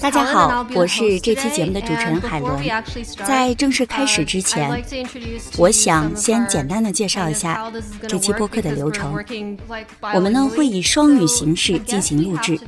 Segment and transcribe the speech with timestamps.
[0.00, 2.62] 大家好，我是这期节目的主持人海伦。
[3.26, 4.82] 在正式开始之前，
[5.56, 7.70] 我想先简单的介绍一下
[8.06, 9.12] 这期播客的流程。
[10.14, 12.58] 我们呢会以双语形式进行录制。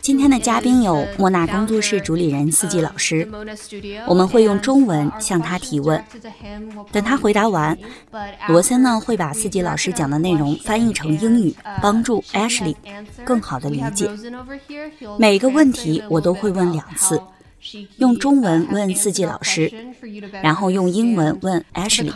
[0.00, 3.28] 今天的嘉宾有莫纳工作室主理人四季老师，
[4.06, 6.02] 我们会用中文向他提问。
[6.92, 7.76] 等他回答完，
[8.48, 12.76] 罗森呢会把四季老师讲的内容翻译成英语，帮助 Ashley
[13.24, 14.08] 更好的理解。
[15.18, 17.20] 每个问题我都会问两次，
[17.96, 19.72] 用中文问四季老师，
[20.42, 22.12] 然后用英文问 Ashley。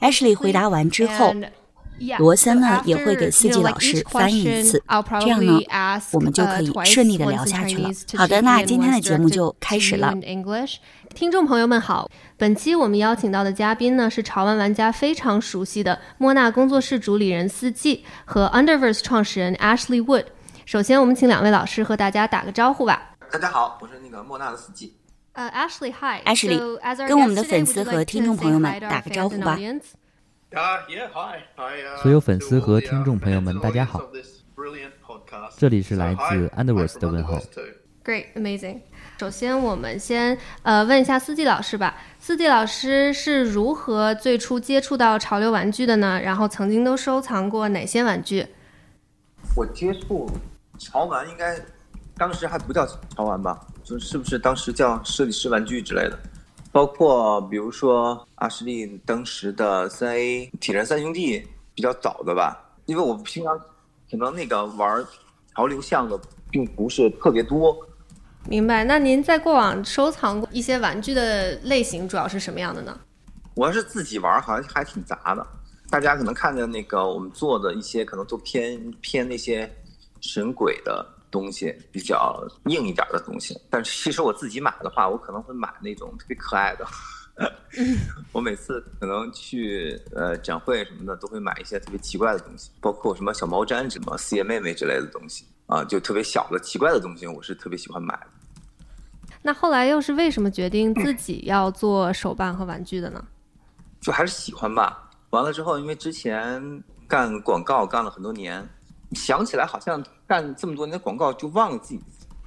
[0.00, 1.34] Ashley 回答完之后，
[2.18, 4.82] 罗森呢也会给四季老师翻译一次，
[5.20, 5.60] 这样呢
[6.12, 7.88] 我们就可以顺利的聊下去了。
[8.16, 10.12] 好的，那今天的节目就开始了。
[11.14, 20.24] 听众朋友们好，本期我们邀请到的嘉宾呢是潮玩玩家非常熟悉的莫纳工作室主理人四季和 Underverse 创始人 Ashley Wood。
[20.66, 23.13] 首先，我们请两位老师和大家打个招呼吧。
[23.30, 24.96] 大家好，我是那个莫纳的司机。
[25.32, 29.58] 呃，Ashley，Hi，Ashley，跟我们的粉丝和听众朋友们打个招呼吧。
[32.02, 34.00] 所有粉丝和听众朋友们，大家好。
[35.56, 37.38] 这里是来自 Underverse 的问候。
[38.04, 38.80] Great，amazing。
[39.18, 41.96] 首先，我们先呃问一下四季老师吧。
[42.18, 46.20] 四季老师是如何最初接触到潮流玩具的呢？
[46.22, 48.46] 然后曾经都收藏过哪些玩具？
[49.56, 50.28] 我接触。
[50.78, 51.56] 潮玩应该
[52.16, 53.60] 当时还不叫潮玩吧？
[53.82, 56.18] 就是不是当时叫设计师玩具之类的？
[56.70, 62.56] 包括比如说阿什利当时的三 A 铁人三兄弟比较早的吧？
[62.86, 63.58] 因为我平常
[64.10, 65.04] 可能那个玩
[65.54, 66.18] 潮流项的
[66.50, 67.76] 并不是特别多。
[68.48, 68.84] 明白。
[68.84, 72.98] 那您在过往收藏过一些玩具的类型主要是什么样的呢？
[73.54, 75.46] 我要是自己玩，好像还挺杂的。
[75.90, 79.68] 大家可能看见那个我们做的一些，可能都偏偏那些。
[80.26, 86.86] 神鬼的东西比较硬一点的东西，但是其实我自己买的话，我可能会买那种特别可爱的。
[88.30, 98.26] 我每次可能去呃展会什么的，都会买一些特别奇怪的东西，包括什么小毛毡、什么四叶妹妹之类的东西啊，就特别小的奇怪的东西，我是特别喜欢买的。
[99.42, 103.24] 那后来又是为什么决定自己要做手办和玩具的呢？
[104.00, 105.10] 就还是喜欢吧。
[105.30, 108.64] 完了之后，因为之前干广告干了很多年。
[109.14, 112.00] 想起来好像干这么多年的广告，就忘了自己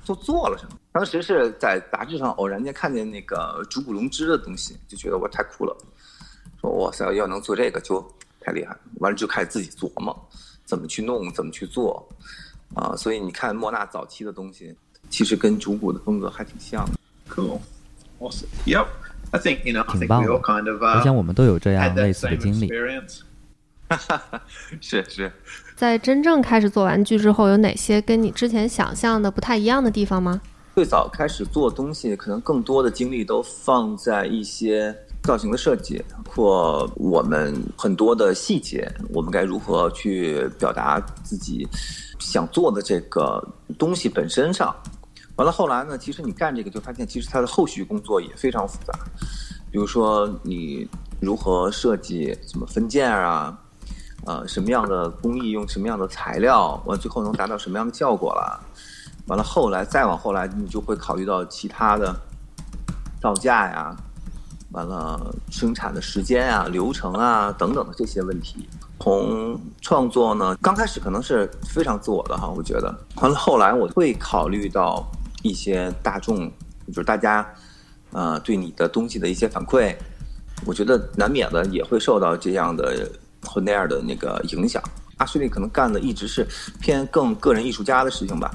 [0.04, 0.78] 做做了什么。
[0.92, 5.78] 当时是在杂志上偶然间看见那个竹骨龙之的东西，就觉得我太酷了，
[6.60, 8.02] 说哇塞，要能做这个就
[8.40, 8.80] 太厉害了。
[9.00, 10.16] 完了就开始自己琢磨
[10.66, 12.08] 怎么去弄，怎么去做
[12.74, 12.96] 啊。
[12.96, 14.76] 所以你看莫纳早期的东西，
[15.10, 16.94] 其实跟竹骨的风格还挺像的。
[17.30, 17.60] Cool,
[18.20, 18.48] awesome.
[18.66, 18.88] Yep,
[19.32, 20.82] I think you know, I think we all kind of.
[20.82, 22.70] 我想我们都有这样类似的经历。
[23.90, 24.42] 哈哈哈，
[24.82, 25.32] 是是。
[25.76, 30.42] 在真正开始做玩具之后，有哪些跟你之前想象的不太一样的地方吗？
[30.76, 41.68] 最早开始做东西，可能更多的精力都放在一些造型的设计，或我们很多的细节，我们该如何去表达自己
[42.20, 43.44] 想做的这个
[43.78, 44.76] 东西本身上。
[45.36, 48.94] 完了后来呢，其实你干这个就发现，其实它的后续工作也非常复杂，
[49.72, 50.88] 比如说你
[51.20, 53.58] 如何设计什么分件啊。
[54.28, 58.60] 呃，什么样的工艺用什么样的材料，完最后能达到什么样的效果了？
[59.28, 62.14] 完了后来再往后来，你就会考虑到其他的
[63.22, 63.96] 造价呀，
[64.74, 68.68] 完了生产的时间啊、流程啊等等的这些问题。
[69.00, 72.94] 从创作呢，刚开始可能是非常自我的哈，我觉得。
[73.22, 75.10] 完了后来我会考虑到
[75.42, 76.52] 一些大众，
[76.88, 77.48] 就是大家
[78.12, 79.96] 呃对你的东西的一些反馈，
[80.66, 83.10] 我觉得难免的也会受到这样的。
[83.48, 84.84] 和那样的那个影响，
[85.18, 86.46] 阿什利可能干的一直是
[86.80, 88.52] 偏更个人艺术家的事情吧。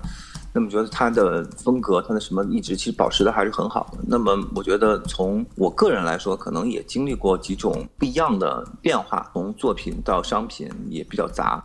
[0.54, 3.98] 那么觉得他的风格，他的什么一直其实保持的还是很好的。
[4.06, 11.64] 那么我觉得从我个人来说，可能也经历过几种不一样的变化，从作品到商品也比较杂。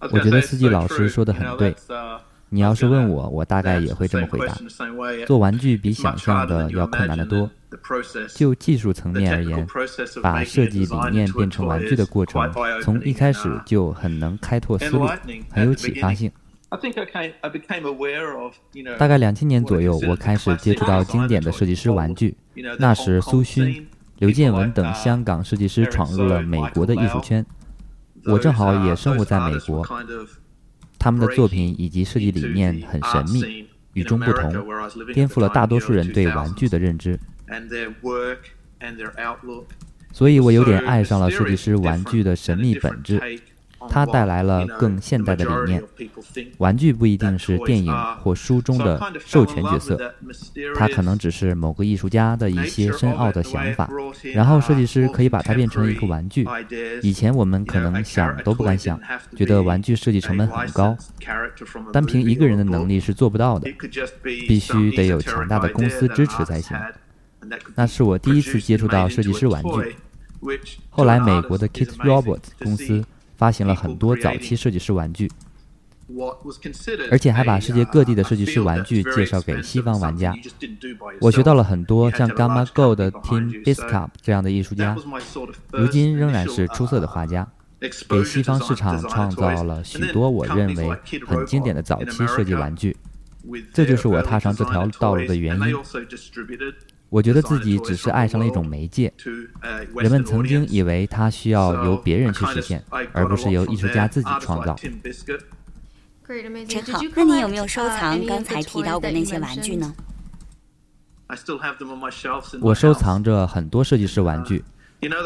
[0.00, 1.74] 我觉得四季老师说的很对。
[2.54, 4.56] 你要是问我，我大概也会这么回答：
[5.26, 7.50] 做玩具比想象的要困难得多。
[8.36, 9.66] 就技术层面而言，
[10.22, 12.48] 把设计理念变成玩具的过程，
[12.80, 15.04] 从一开始就很能开拓思路，
[15.50, 16.30] 很有启发性。
[18.96, 22.36] 大概两千年左右，我开始接触到经典的设计师玩具。
[22.78, 23.84] 那时，苏勋、
[24.18, 27.44] 刘建文等香港设计师闯入了美国的艺术圈，
[28.26, 29.84] 我正好也生活在美国。
[31.04, 34.50] 他们的作品以及设计理念很神秘、与众不同，
[35.12, 37.20] 颠覆了大多数人对玩具的认知。
[40.10, 43.20] 所以我有点爱上了设计师玩具的神秘本质。
[43.88, 45.82] 它带来了更现代的理念。
[46.58, 47.92] 玩具不一定是电影
[48.22, 50.14] 或书中的授权角色，
[50.76, 53.88] 它可能只是某个艺术家的一些深奥的想法，
[54.34, 56.46] 然后设计师可以把它变成一个玩具。
[57.02, 59.00] 以前我们可能想都不敢想，
[59.36, 60.96] 觉得玩具设计成本很高，
[61.92, 63.70] 单凭一个人的能力是做不到的，
[64.22, 66.76] 必须得有强大的公司支持才行。
[67.74, 69.96] 那是我第一次接触到设计师玩具。
[70.90, 73.04] 后来，美国的 Kit Roberts 公司
[73.36, 75.30] 发行了很多早期设计师玩具，
[77.10, 80.34] 而且还把世界各地的设计师玩具介绍给西方玩家。
[81.20, 84.96] 我学到了很多，像 Gamma Go 的 Tim Biscup 这样的艺术家，
[85.72, 87.48] 如今仍然是出色的画家，
[88.08, 90.90] 给西方市场创造了许多我认为
[91.26, 92.96] 很经典的早期设计玩具。
[93.72, 95.76] 这就是我踏上这条道路的原因。
[97.08, 99.12] 我觉得自己只是爱上了一种媒介。
[99.96, 104.74] 人们曾经以为它需要由别人去实现，而不是由艺术家自己创造。
[106.66, 107.00] 真好。
[107.14, 109.94] 那你有没有收藏刚才提到的那些玩具呢？
[112.60, 114.64] 我收藏着很多设计师玩具。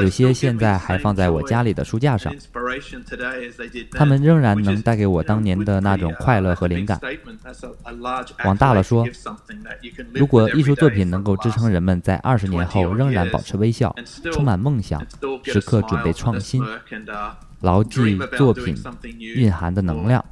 [0.00, 2.34] 有些现在还放在我家里的书架上，
[3.92, 7.00] 他们仍然能带给我当年的那种快乐和灵感。
[8.44, 9.06] 往大了说，
[10.12, 13.94] 如果艺术作品能够支撑人们在二十年后仍然保持微笑、
[14.32, 15.04] 充满梦想、
[15.44, 16.62] 时刻准备创新、
[17.60, 18.76] 牢记作品
[19.18, 20.24] 蕴含的能量。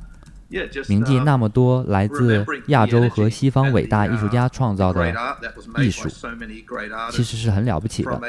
[0.88, 5.12] 铭记那么多来自亚洲和西方伟大艺术家创造的
[5.78, 6.08] 艺术，
[7.10, 8.20] 其实是很了不起的。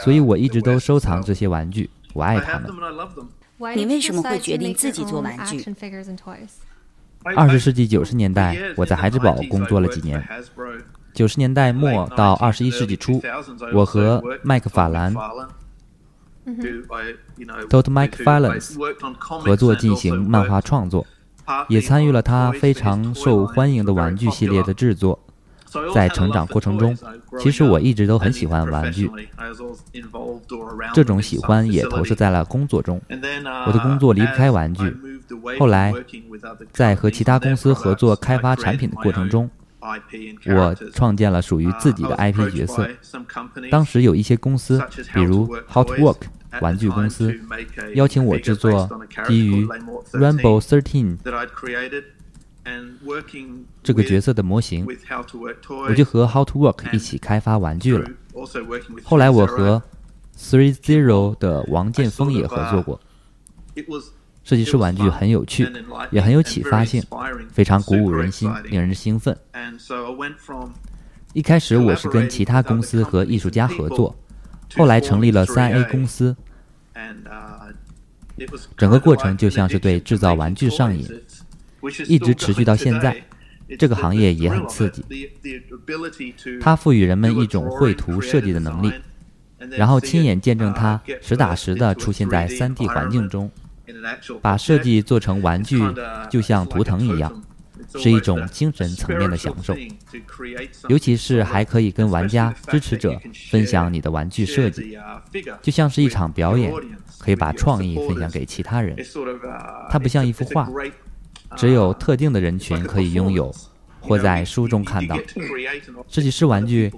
[0.00, 2.70] 所以我一直都收藏这些玩具，我爱他们。
[3.76, 5.62] 你为什么会决定自己做玩具？
[7.22, 10.26] 二十世纪九十年代，我在孩之宝工作了几年。
[11.12, 13.22] 九十年代末到二十一世纪初，
[13.74, 15.14] 我和麦克法兰
[17.68, 18.60] （Todd McFarlane）
[19.40, 21.06] 合作进行漫画创作。
[21.68, 25.18] 也参与了他非常受欢迎的玩具系列的制作。
[25.94, 26.98] 在成长过程中，
[27.38, 29.08] 其实我一直都很喜欢玩具。
[30.92, 33.00] 这种喜欢也投射在了工作中。
[33.66, 34.96] 我的工作离不开玩具。
[35.60, 35.94] 后来，
[36.72, 39.48] 在和其他公司合作开发产品的过程中，
[40.46, 42.88] 我创建了属于自己的 IP 角色。
[43.70, 44.82] 当时有一些公司，
[45.14, 46.22] 比如 Hot Work。
[46.60, 47.34] 玩具公司
[47.94, 48.88] 邀请我制作
[49.26, 49.64] 基于
[50.12, 51.16] Rainbow Thirteen
[53.82, 54.86] 这个角色的模型，
[55.88, 58.08] 我就和 How to Work 一起开发玩具了。
[59.02, 59.82] 后来我和
[60.36, 63.00] Three Zero 的王建峰也合作过。
[64.42, 65.70] 设计师玩具很有趣，
[66.10, 67.02] 也很有启发性，
[67.52, 69.36] 非常鼓舞人心，令人兴奋。
[71.32, 74.16] 一开始我是跟其他公司和艺术家合作。
[74.76, 76.36] 后来成立了三 A 公司，
[78.76, 81.06] 整个过程就像是对制造玩具上瘾，
[82.06, 83.22] 一直持续到现在。
[83.78, 85.04] 这个行业也很刺激，
[86.60, 88.92] 它赋予人们一种绘图设计的能力，
[89.76, 93.48] 然后亲眼见证它实打实的出现在 3D 环境中，
[94.42, 95.80] 把设计做成玩具，
[96.28, 97.40] 就像图腾一样。
[97.94, 99.74] 是一种精神层面的享受，
[100.88, 103.18] 尤其是还可以跟玩家、支持者
[103.50, 104.96] 分享你的玩具设计，
[105.62, 106.72] 就像是一场表演，
[107.18, 108.96] 可以把创意分享给其他人。
[109.90, 110.68] 它不像一幅画，
[111.56, 113.54] 只有特定的人群可以拥有，
[114.00, 115.16] 或在书中看到。
[116.08, 116.92] 设计师玩具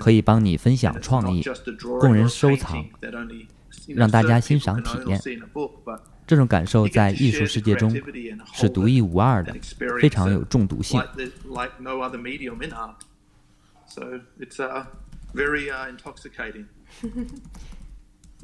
[0.00, 1.44] 可以帮你分享创意，
[2.00, 2.84] 供人收藏，
[3.88, 5.20] 让大家欣赏体验。
[6.26, 7.94] 这种感受在艺术世界中
[8.52, 9.54] 是独一无二的，
[10.00, 11.02] 非常有中毒性。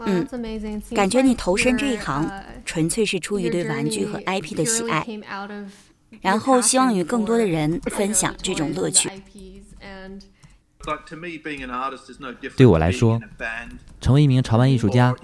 [0.00, 0.26] 嗯，
[0.94, 2.30] 感觉你投身这一行，
[2.64, 5.04] 纯粹是出于对玩具和 IP 的喜爱，
[6.20, 9.10] 然后希望与更多的人分享这种乐趣。
[12.56, 13.20] 对我来说，
[14.00, 15.14] 成为一名潮玩艺术家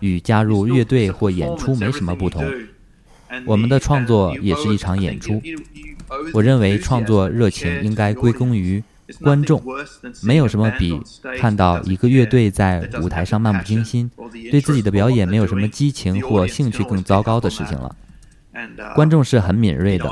[0.00, 2.44] 与加入乐队或演出没什么不同。
[3.46, 5.40] 我们的创作也是一场演出。
[6.34, 8.82] 我认为创作热情应该归功于
[9.20, 9.62] 观众。
[10.22, 11.00] 没有什么比
[11.38, 14.10] 看到一个乐队在舞台上漫不经心，
[14.50, 17.94] 对自己的表演没有什么激情或兴趣更糟糕的事情了。
[18.94, 20.10] 观众是很敏锐的，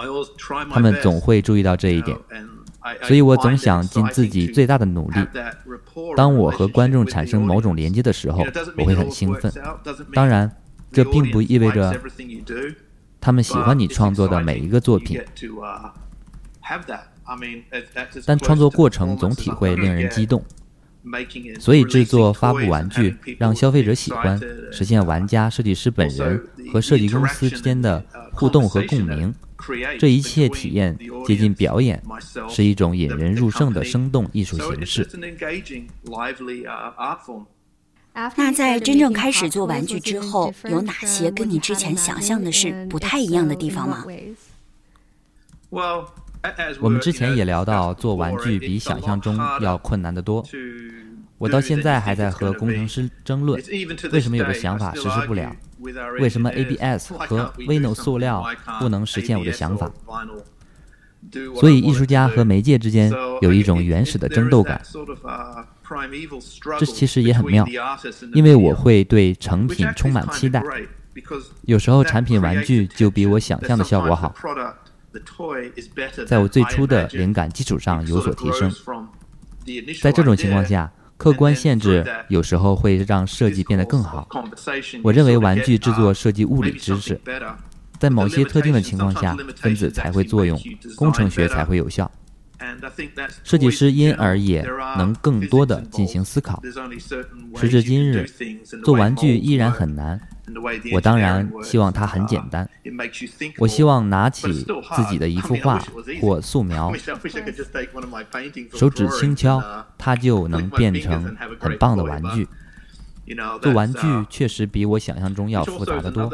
[0.70, 2.16] 他们总会注意到这一点。
[3.02, 5.20] 所以我总想尽自己最大的努力。
[6.16, 8.44] 当我和观众产生某种连接的时候，
[8.76, 9.52] 我会很兴奋。
[10.14, 10.50] 当然，
[10.92, 12.00] 这并不意味着
[13.20, 15.20] 他们喜欢你创作的每一个作品，
[18.24, 20.42] 但创作过程总体会令人激动。
[21.58, 24.38] 所以制作发布玩具，让消费者喜欢，
[24.70, 26.42] 实现玩家、设计师本人
[26.72, 29.34] 和设计公司之间的互动和共鸣。
[29.98, 30.96] 这一切体验
[31.26, 32.02] 接近表演，
[32.48, 35.08] 是一种引人入胜的生动艺术形式。
[38.34, 44.04] 那在真正开始做玩具之后，有哪些跟你之前想象的是不太一样的地方吗？
[46.80, 50.44] 我们之前也聊到，做玩具比想象中要困难得多。
[51.36, 53.62] 我到现在还在和工程师争论，
[54.10, 55.54] 为什么有的想法实施不了？
[56.18, 58.44] 为什么 ABS 和 Vinyl 塑料
[58.80, 59.90] 不能实现我的想法？
[61.60, 64.80] 所以艺术家和媒介之间有一种原始的争斗感。
[66.78, 67.66] 这其实也很妙，
[68.34, 70.62] 因为我会对成品充满期待。
[71.62, 74.34] 有时候产品玩具就比我想象的效果好，
[76.26, 78.72] 在我最初的灵感基础上有所提升。
[80.00, 80.92] 在这种情况下。
[81.18, 84.26] 客观限制有时候会让设计变得更好。
[85.02, 87.20] 我认为玩具制作涉及物理知识，
[87.98, 90.58] 在某些特定的情况下，分子才会作用，
[90.96, 92.08] 工程学才会有效。
[93.44, 94.62] 设计师因而也
[94.96, 96.60] 能更多的进行思考。
[97.56, 98.26] 时至今日，
[98.84, 100.20] 做玩具依然很难。
[100.92, 102.68] 我当然希望它很简单。
[103.58, 104.50] 我希望拿起
[104.96, 105.78] 自己的一幅画
[106.20, 106.92] 或素描，
[108.72, 109.62] 手指轻敲，
[109.96, 112.48] 它就能变成很棒的玩具。
[113.60, 114.00] 做玩具
[114.30, 116.32] 确实比我想象中要复杂的多，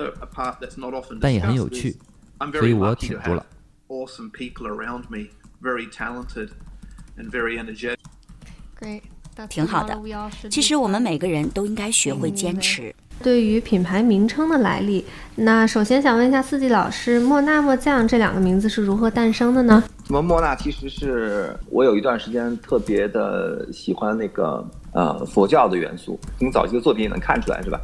[1.21, 1.97] 但也很有趣，
[2.53, 3.45] 所以我挺住了。
[9.49, 9.99] 挺好的。
[10.51, 12.95] 其实我们每个人都应该学会坚持。
[13.23, 15.05] 对于品牌名称的来历，
[15.37, 19.83] 那首先想问一下四季老师，莫纳莫酱这两个名字是如何诞生的呢？
[20.05, 20.55] 什么莫纳？
[20.57, 27.81] 其实是我有一段时间特别的喜欢那个呃佛教的元素，从早期的作品也能看出来，是吧？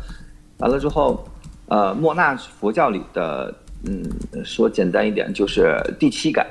[0.59, 1.25] 完了之后，
[1.67, 3.55] 呃，莫纳佛教里的，
[3.87, 4.05] 嗯，
[4.45, 6.45] 说简单一点就是第七感。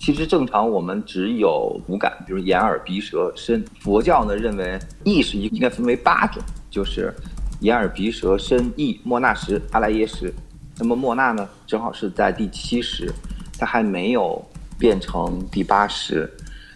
[0.00, 3.62] 其实正常我们只有五感，比如眼耳鼻舌身。
[3.78, 7.14] 佛教呢认为意识应应该分为八种，就是。
[7.60, 10.32] 眼耳鼻舌身意莫那识阿赖耶识，
[10.78, 13.12] 那么莫那呢，正好是在第七识，
[13.58, 14.42] 它还没有
[14.78, 16.26] 变成第八识，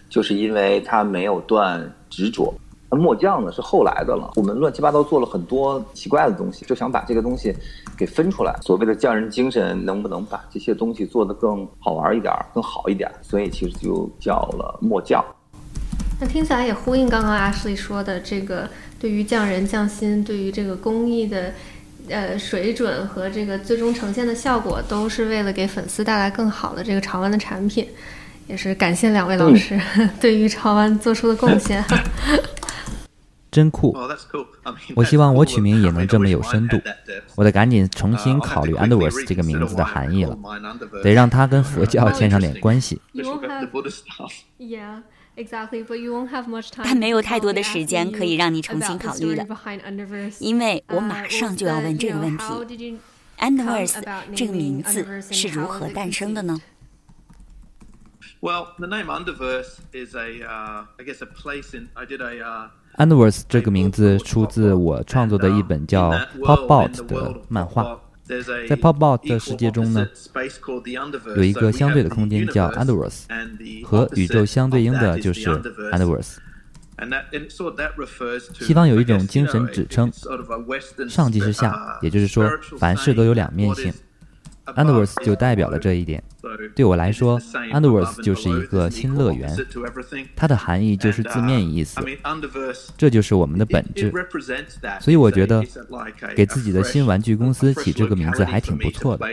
[0.07, 2.53] 就是因为它没有断执着。
[2.89, 7.55] 那墨匠呢是后来的了，我们乱七八糟做了很多奇怪的东西，就想把这个东西
[7.97, 8.55] 给分出来。
[8.61, 13.11] 所谓的匠人精神，能不能把这些东西做得更好玩一点、更好一点？
[13.21, 15.23] 所以其实就叫了墨匠。
[16.19, 18.69] 那听起来也呼应刚刚 Ashley 说的这个。
[18.97, 21.51] 对于匠人匠心，对于这个工艺的，
[22.09, 27.87] 呃水准和这个最终呈现的效果，都是为了给粉丝带来更好的这个潮玩的产品，
[28.47, 29.79] 也是感谢两位老师
[30.19, 31.83] 对于潮玩做出的贡献。
[33.55, 33.95] 真酷！
[34.97, 36.77] 我希望我取名也能这么有深度。
[37.35, 40.37] 我得赶紧重新考虑 Underworth 这个名字的含义了，
[41.01, 42.99] 得让它跟佛教 牵上点关系。
[46.83, 49.45] 但没有太多的时间可以让你重新考虑了，
[50.39, 52.43] 因为我马上就要问这个问题
[53.39, 54.03] ：Underverse
[54.35, 56.59] 这个名字是如何诞生的呢
[58.41, 59.77] ？Underverse
[63.47, 67.99] 这个名字出自我创作的一本叫《Pop Out》的漫画。
[68.67, 70.07] 在 Pop-Out 的世界中呢，
[71.35, 73.25] 有一个相对的空间叫 Underverse，
[73.83, 75.47] 和宇宙相对应的就是
[75.91, 76.37] Underverse。
[78.59, 80.11] 西方有一种精神指称，
[81.07, 82.49] 上即是下，也就是说，
[82.79, 83.93] 凡事都有两面性。
[84.65, 86.23] Underverse 就代表了这一点。
[86.75, 89.55] 对我来说，Underverse 就是一个新乐园，
[90.35, 91.99] 它的含义就是字面意思，
[92.97, 94.11] 这就是我们的本质。
[94.99, 95.63] 所以我觉得，
[96.35, 99.27] 给自己的新玩具公司起这个名字还挺不错的。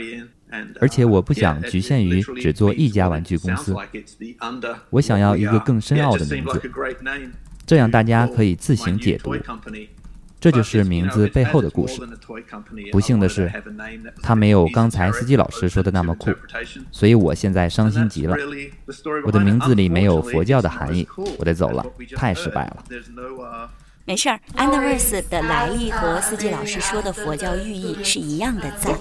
[0.80, 3.74] 而且我不想局限于只做一家玩具公司，
[4.90, 6.60] 我想要一个更深奥的名字，
[7.64, 9.34] 这样大家可以自行解读。
[10.42, 12.02] 这就是名字背后的故事。
[12.90, 13.48] 不幸的是，
[14.20, 16.32] 他没有刚才司机老师说的那么酷，
[16.90, 18.36] 所以我现在伤心极了。
[19.24, 21.06] 我的名字里没有佛教的含义，
[21.38, 22.84] 我得走了，太失败了。
[24.04, 28.98] 没事儿，Underverse 的来历和司机老师说的佛教寓意是一样的，赞。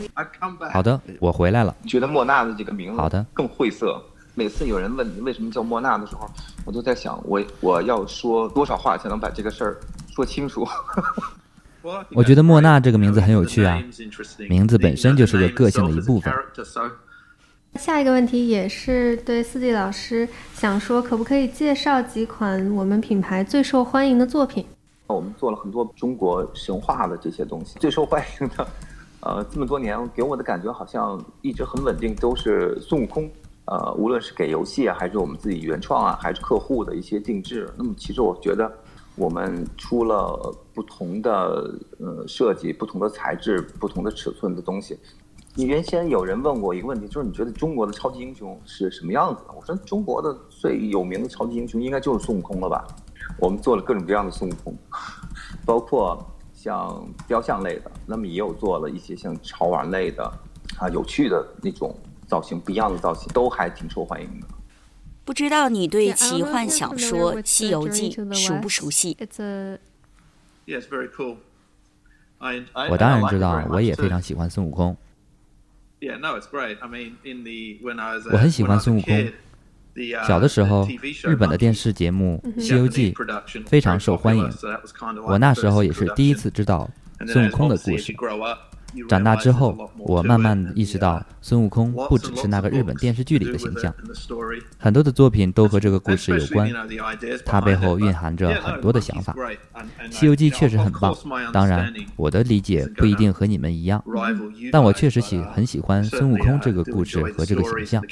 [0.71, 1.75] 好的，我回来了。
[1.87, 3.99] 觉得莫娜的这个名字好的更晦涩。
[4.35, 6.29] 每次有人问你为什么叫莫娜的时候，
[6.65, 9.77] 我都在想，我我要说多少话才能把这个事儿。
[10.13, 10.67] 说清楚。
[12.13, 13.81] 我觉得莫娜这个名字很有趣啊，
[14.49, 16.31] 名字本身就是个个性的一部分。
[17.75, 24.65] 下一个问题也是对四季老师想说，可不可以介绍几款我们品牌最受欢迎的作品？
[25.07, 28.67] 我们做了很多中国神话的这些东西，最受欢迎的，
[29.21, 33.31] 呃，这么多年给我的感觉好像一直很稳定，都是孙悟空。
[33.65, 38.71] 呃，无论是给游戏啊，还是我们自己原创啊，还是客户的一些定制，那么其实我觉得
[39.15, 44.97] 我们出了不同的呃设计、不同的材质、不同的尺寸的东西。
[45.53, 49.53] 你原先有人问过一个问题，就是你觉得中国的超级英雄是什么样子的？
[49.53, 52.87] 我说中国的最有名的超级英雄应该就是孙悟空了吧？
[53.37, 54.73] 我们做了各种各样的孙悟空，
[55.65, 56.17] 包括
[56.53, 60.23] 像雕像类的，那么也有做了一些像潮玩类的
[60.79, 61.93] 啊，有趣的那种
[62.31, 64.47] 造型，不一样的造型都还挺受欢迎的。
[65.25, 69.17] 不知道你对奇幻小说《西游记》熟不熟悉？
[72.89, 74.95] 我当然知道，我也非常喜欢孙悟空。
[78.31, 79.31] 我很喜欢孙悟空。
[80.25, 80.87] 小的时候，
[81.25, 83.11] 日本的电视节目《西游记》
[83.67, 84.49] 非常受欢迎。
[85.25, 86.89] 我那时候也是第一次知道
[87.27, 88.15] 孙悟空的故事。
[89.07, 93.93] 长大之后，我慢慢意识到，孙悟空不只是那个日本电视剧里的形象，
[94.77, 96.71] 很多的作品都和这个故事有关。
[97.45, 99.33] 它背后蕴含着很多的想法。
[100.11, 101.15] 《西游记》确实很棒，
[101.53, 104.03] 当然，我的理解不一定和你们一样，
[104.71, 108.03] 但我确实喜很喜欢孙悟空这个故事和这个形象。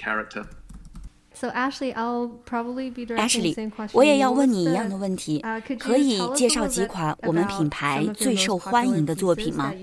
[1.39, 3.55] So Ashley, I'll probably be Ashley，
[3.93, 5.41] 我也要问你一样的问题，
[5.79, 9.74] 可以介绍几款我们品牌最受欢迎的作品吗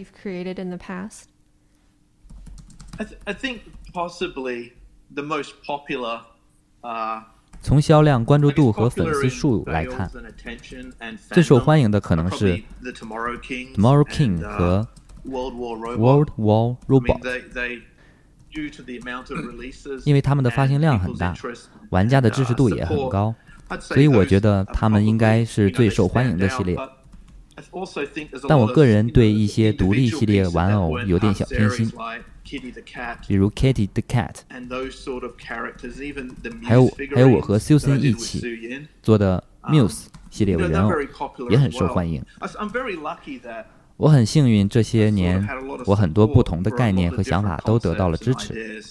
[3.24, 3.60] ？I think
[3.94, 4.72] possibly
[5.14, 6.20] the most popular.
[7.62, 10.10] 从销量、关注度和粉丝数来看，
[11.30, 13.38] 最受欢迎的可能是 Tomorrow
[14.04, 14.86] King 和
[15.24, 17.22] World War Robot。
[20.04, 21.34] 因为他们的发行量很大，
[21.90, 23.34] 玩家的支持度也很高，
[23.80, 26.76] 所以我觉得他们应该是最受欢迎的系列。
[28.48, 31.90] 但我个人对一些独立系列玩偶有点小偏心，
[33.26, 34.34] 比如 Kitty the Cat，
[36.62, 40.90] 还有还有我和 Susan 一起做的 Muse 系列玩偶
[41.48, 42.22] 也很受欢迎。
[43.96, 45.46] 我很幸运，这些年
[45.86, 48.82] 我很多不同的概念和想法都得到了支持。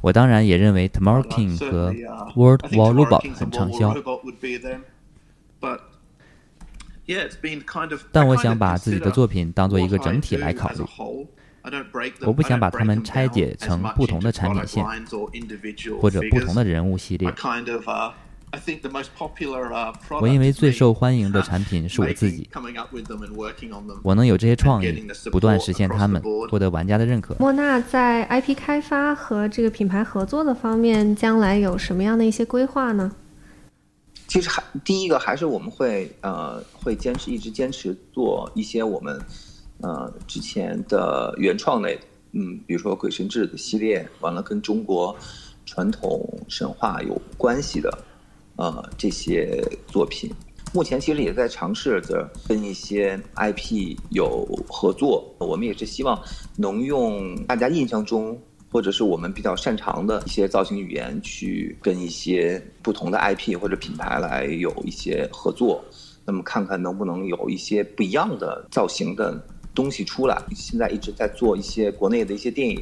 [0.00, 1.94] 我当然也认为 Tomorrow King 和
[2.34, 3.94] World War Robot 很畅销。
[8.10, 10.82] 但我想把自己的作品当做一个整体来考虑。
[12.26, 14.84] 我不想把它们拆解成不同的产品线，
[16.00, 17.32] 或者不同的人物系列。
[20.20, 22.48] 我认为最受欢迎的 产品是我自己。
[24.02, 27.36] 我能有这些创意，不断实现他们，获得玩家的认可。
[27.38, 33.12] 莫纳在 IP 开发和这个品牌合作的方面，将来有什么样的一些规划呢？
[34.26, 39.20] 其实还第一个还是我们会呃会坚持一直坚持做一些我们
[39.80, 41.98] 呃之前的原创类，
[42.32, 45.14] 嗯，比如说鬼神志的系列，完了跟中国
[45.66, 47.96] 传统神话有关系的。
[48.56, 50.30] 呃，这些作品
[50.72, 55.24] 目前其实也在尝试着跟一些 IP 有合作。
[55.38, 56.20] 我们也是希望
[56.56, 58.36] 能用大家印象中
[58.70, 65.84] 或者是我们比较擅长的一些造型语言，去跟一些不同的 IP 或者品牌来有一些合作。
[66.26, 69.40] 那么看看能不能有一些不一样的造型的
[69.74, 70.42] 东西出来。
[70.56, 72.80] 现在一直在做一些国内的一些电影。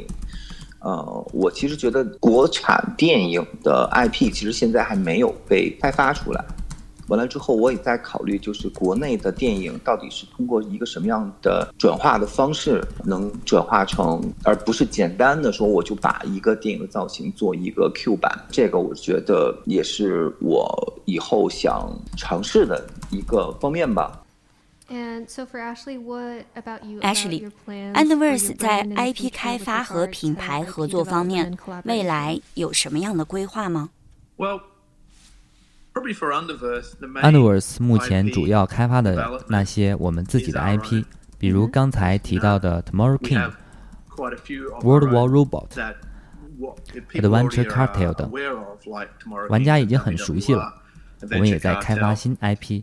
[0.83, 6.45] 呃，我其实觉得国产电影的 IP 其实现在还没有被开发出来。
[7.09, 18.33] 完了之后，我也在考虑，就是国内的电影到底是通过一个什么样的转化的方式，能转化成，而不是简单的说我就把一个电影的造型做一个 Q 版。
[18.51, 24.22] 这个我觉得也是我以后想尝试的一个方面吧。
[27.01, 33.89] Ashley，Underverse 在 IP 开发和品牌合作方面，未来有什么样的规划吗
[37.23, 41.05] ？Underverse 目前主要开发的那些我们自己的 IP，
[41.39, 43.51] 比如刚才提到的 Tomorrow King、
[44.83, 45.69] World War Robot、
[47.15, 48.31] Adventure Cartel 等，
[49.49, 50.82] 玩家已经很熟悉了。
[51.31, 52.83] 我们也在开发新 IP，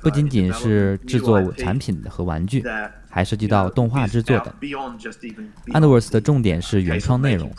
[0.00, 2.62] 不仅仅是制作产品和玩具，
[3.08, 4.52] 还涉及到动画制作等。
[5.68, 7.50] Underverse 的重点是原创内容，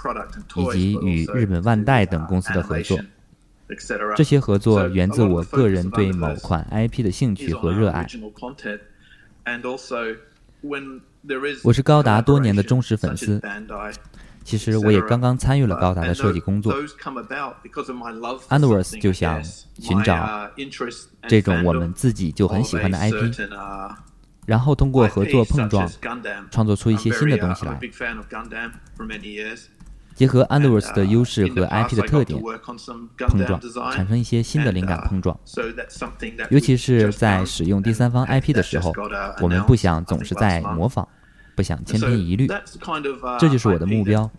[0.55, 2.99] 以及与日本万代等公司的合作。
[4.15, 8.07] 这些合作源自我个人对某款 IP 的兴趣和热爱。
[11.63, 13.41] 我是高达多年的忠实粉丝。
[14.43, 16.73] 其实我也刚刚参与了高达的设计工作。
[18.49, 20.49] Underworth 就想寻找
[21.27, 23.33] 这种我们自己就很喜欢的 IP，
[24.45, 25.89] 然后通过合作碰撞，
[26.49, 27.79] 创作出一些新的东西来。
[30.15, 32.41] 结合 Underworth 的优势和 IP 的特点
[33.29, 33.61] 碰撞，
[33.93, 35.39] 产生一些新的灵感碰撞。
[36.49, 38.93] 尤其是在使用第三方 IP 的时候，
[39.39, 41.07] 我们不想总是在模仿。
[41.59, 42.47] 不想千篇一律，
[43.37, 44.31] 这就是我的目标。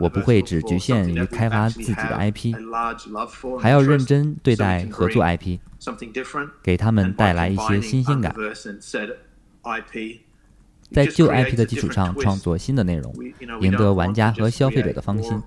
[0.00, 2.52] 我不会只局限于开发自己的 IP，
[3.60, 5.60] 还要认真对待合作 IP，
[6.64, 8.34] 给他们带来一些新鲜感。
[10.90, 13.14] 在旧 IP 的基础上创作新的内容，
[13.60, 15.40] 赢得玩家和消费者的芳心。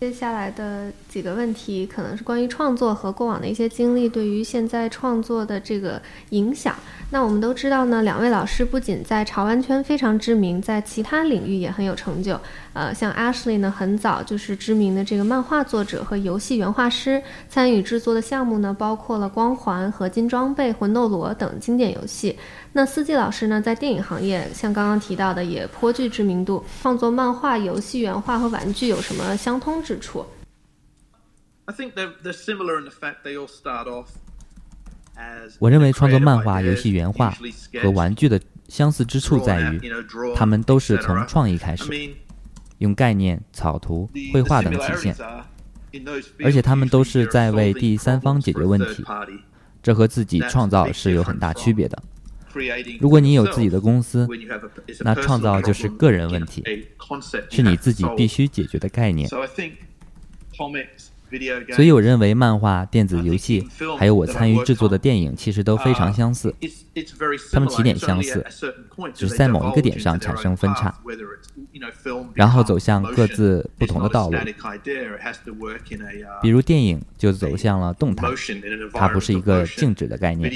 [0.00, 6.74] 接下来的几个问题可能是关于创作和过往的一些经历对于现在创作的这个影响。
[7.10, 12.38] 那我们都知道呢，两位老师不仅在潮玩圈非常知名，在其他领域也很有成就。
[12.74, 22.36] 呃，像 Ashley 呢，很早就是知名的这个漫画作者和游戏原画师，参与制作的项目呢，包括了《光环》《合金装备》《魂斗罗》等经典游戏。
[22.76, 26.64] 那四季老师呢，在电影行业，像刚刚提到的，也颇具知名度。
[26.82, 30.26] 创作漫画、游戏原画和玩具有什么相通之处？
[35.60, 37.32] 我认为创作漫画、游戏原画
[37.80, 39.80] 和玩具的相似之处在于，
[40.34, 41.84] 他们都是从创意开始，
[42.78, 45.16] 用概念、草图、绘画等体现，
[46.42, 49.04] 而且他们都是在为第三方解决问题，
[49.80, 52.02] 这和自己创造是有很大区别的。
[53.00, 54.28] 如果你有自己的公司，
[55.00, 56.62] 那创造就是个人问题，
[57.50, 59.28] 是你自己必须解决的概念。
[61.74, 63.68] 所以我认为漫画、电子游戏，
[63.98, 66.54] 还有我参与制作的电影，其实都非常相似。
[67.52, 68.44] 它们起点相似，
[69.14, 70.94] 只是在某一个点上产生分叉，
[72.34, 74.38] 然后走向各自不同的道路。
[76.40, 78.28] 比如电影就走向了动态，
[78.92, 80.50] 它不是一个静止的概念，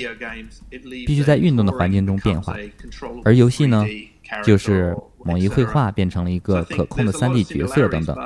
[1.07, 2.57] 必须在运动的环境中变化。
[3.25, 3.85] 而游戏呢？
[4.45, 8.17] 就是某一绘画变成了一个可控的 3D 角色等等，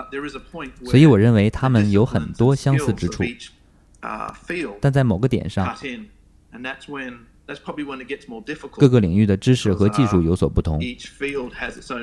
[0.85, 3.23] 所以我认为他们有很多相似之处，
[4.81, 5.77] 但在某个点上，
[8.73, 10.81] 各个领域的知识和技术有所不同，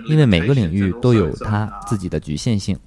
[0.08, 2.78] 因为每个领域都有它自己的局限性，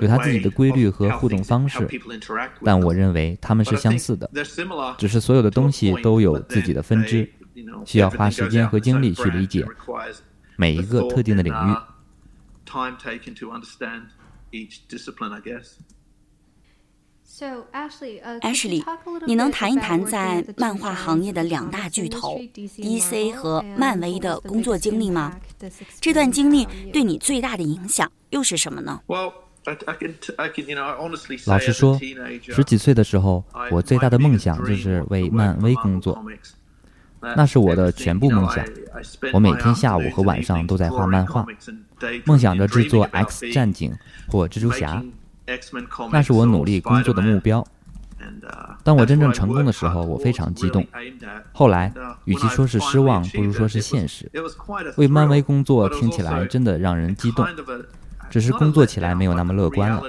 [0.00, 1.88] 有它自己的规律和互动方式，
[2.64, 4.30] 但我认为他们是相似的，
[4.98, 7.28] 只是所有的东西都有自己的分支。
[7.84, 9.66] 需要花时间和精力去理解
[10.56, 11.56] 每一个特定的领域。
[17.70, 18.82] Ashley，
[19.26, 25.38] 你能谈一谈在漫画行业的两大巨头 DC 和漫威的工作经历吗？
[26.00, 29.02] 这段经历对你最大的影响又是什么呢？
[31.46, 31.98] 老实说，
[32.40, 36.24] 十几岁的时候，我最大的梦想就是为漫威工作。
[37.34, 38.64] 那是我的全部梦想。
[39.32, 41.44] 我每天下午和晚上都在画漫画，
[42.24, 43.90] 梦想着制作《X 战警》
[44.32, 45.02] 或《蜘蛛侠》。
[46.12, 47.66] 那是我努力工作的目标。
[48.82, 50.84] 当我真正成功的时候，我非常激动。
[51.52, 51.92] 后来，
[52.24, 54.30] 与其说是失望，不如说是现实。
[54.96, 57.46] 为漫威工作听起来真的让人激动，
[58.30, 60.02] 只是工作起来没有那么乐观了。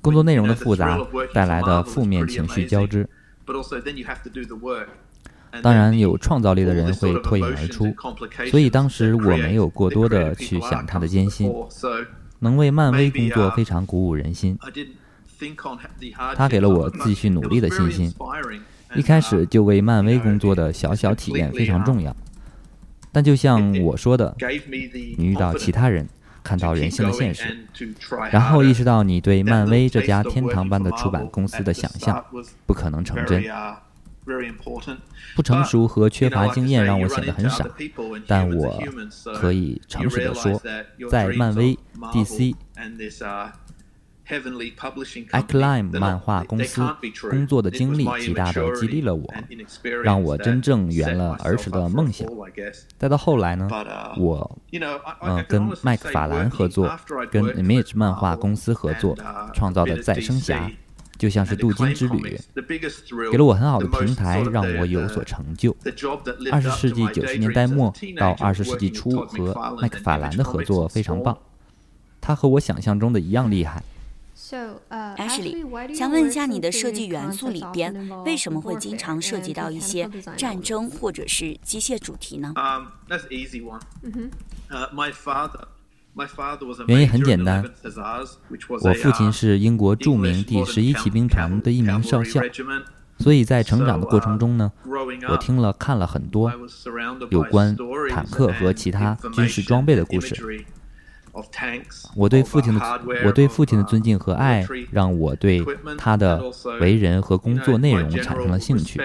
[0.00, 0.98] 工作内容的复杂
[1.32, 3.08] 带来的负面情绪交织。
[5.60, 7.94] 当然，有创造力的人会脱颖而出，
[8.50, 11.52] 所以当时我没有过多的去想他的艰辛。
[12.38, 14.58] 能为漫威工作非常鼓舞人心，
[16.34, 18.12] 他给了我继续努力的信心。
[18.94, 22.14] 一开始就为漫威工作的小小体验非常重要，
[23.12, 24.34] 但就像我说的，
[25.16, 26.08] 你遇到其他人，
[26.42, 27.64] 看到人性的现实，
[28.32, 32.24] 然后意识到你对漫威这家天堂般的出版公司的想象
[32.66, 33.44] 不可能成真。
[35.34, 37.66] 不成熟和缺乏经验让我显得很傻，
[38.26, 38.80] 但我
[39.34, 40.60] 可以诚实的说，
[41.10, 41.76] 在漫威、
[42.12, 42.54] DC、
[45.32, 46.80] Acclaim 漫画公司
[47.28, 49.34] 工作的经历，极大的激励了我，
[50.04, 52.26] 让我真正圆了儿时的梦想。
[52.96, 53.68] 再到后来呢，
[54.16, 54.58] 我
[55.22, 56.96] 嗯跟麦克法兰合作，
[57.30, 59.18] 跟 Image 漫画公司合作，
[59.52, 60.70] 创造的再生侠。
[61.22, 62.36] 就像是镀金之旅，
[63.30, 65.72] 给了我很好的平台，让我有所成就。
[66.50, 71.38] 二十世纪九十年代末到二十世纪初和麦克法兰的合作非常棒，
[72.20, 73.84] 他和我想象中的一样厉害。
[74.90, 82.52] Ashley，想问一下你的设计元素里边为什么会经常涉及到一些战争或者是机械主题呢？
[86.86, 87.64] 原因很简单，
[88.82, 92.40] 我父亲是英国著名第十一骑兵团的一名少校，
[93.18, 94.72] 所以在成长的过程中呢，
[95.30, 96.52] 我听了看了很多
[97.30, 97.74] 有关
[98.10, 100.64] 坦克和其他军事装备的故事。
[102.14, 105.64] 我对父亲的我对父亲的尊敬和爱，让我对
[105.96, 106.42] 他的
[106.80, 109.00] 为人和工作内容产生了兴趣。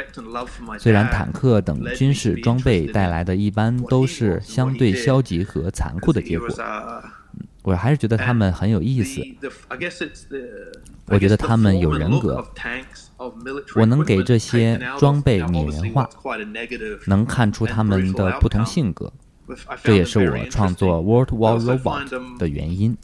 [0.78, 6.48] 虽然坦克等军事装备带来的一般都是相对消极和残酷的结果，
[7.64, 9.22] 我还是觉得他们很有意思。
[11.06, 12.46] 我觉得他们有人格。
[13.76, 16.08] 我能给这些装备拟人化，
[17.08, 19.12] 能看出他们的不同性格。
[19.84, 22.98] 这也是我创作 World War Robot 的原因。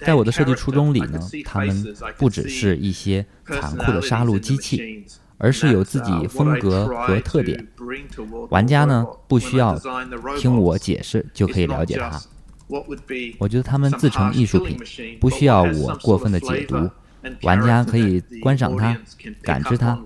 [0.00, 5.04] 在我的设计初衷里呢，他们不只是一些残酷的杀戮机器，
[5.38, 7.66] 而是有自己风格和特点。
[8.50, 9.78] 玩家呢，不需要
[10.36, 12.20] 听我解释就可以了解它。
[13.38, 14.78] 我觉得他们自成艺术品，
[15.18, 16.90] 不需要我过分的解读，
[17.42, 18.96] 玩家可以观赏它，
[19.42, 19.98] 感知它。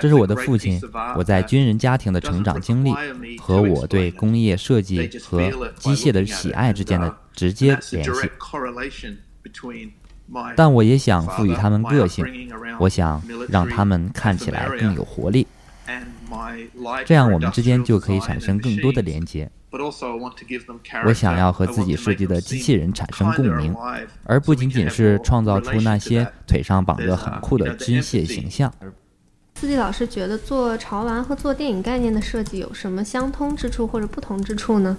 [0.00, 0.80] 这是我的父亲，
[1.16, 2.92] 我在军人家庭的成长经历
[3.38, 8.30] 和我对工业设计和机械的喜爱之间的直接联系。
[10.54, 12.24] 但我也想赋予他们个性，
[12.78, 15.46] 我想让他们看起来更有活力，
[17.06, 19.50] 这样我们之间就可以产生更多的连接。
[21.04, 23.74] 我想要和自己设计的机器人产生共鸣，
[24.24, 28.72] 而不仅仅是创造出那些腿上绑着很酷的机械形象。
[29.56, 34.96] 四季老师觉得做潮玩和做电影概念的设计有什么相通之处或者不同之处呢？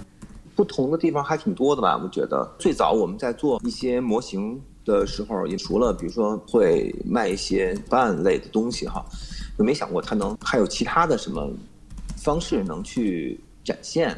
[0.54, 1.96] 不同的地方还挺多的吧？
[1.96, 9.02] 我觉得最早我们在做一些模型的时候，也除了比如说会卖一些办类的东西哈，
[9.60, 11.46] 就没想过他能还有其他的什么
[12.16, 14.16] 方式能去展现。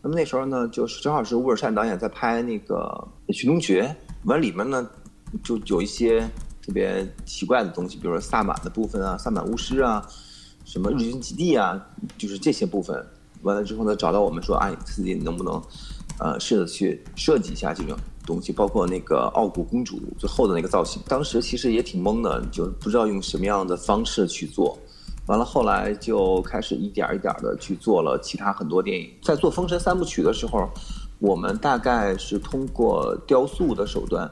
[0.00, 3.82] 那么那时候呢，就是正好是乌尔善导演在拍那个《寻龙诀》，
[4.24, 4.88] 完里面呢
[5.44, 6.20] 就有一些
[6.62, 10.02] 特别奇怪的东西，比如说萨满的部分啊，萨满巫师啊，
[10.64, 11.78] 什么日军基地啊，
[12.16, 13.06] 就是这些部分。
[13.42, 15.62] 完了之后呢，找到我们说，哎，自己能不能
[16.18, 17.94] 呃试着去设计一下这种
[18.28, 21.00] 东西，包括那个傲骨公主最后的那个造型。
[21.08, 24.78] 当时其实也挺懵的，就不知道用什么样的方式去做。
[25.26, 29.10] 完了，后来就开始一点一点的去做了其他很多电影。
[29.22, 30.68] 在做《封神三部曲》的时候，
[31.18, 34.30] 我们大概是通过雕塑的手段，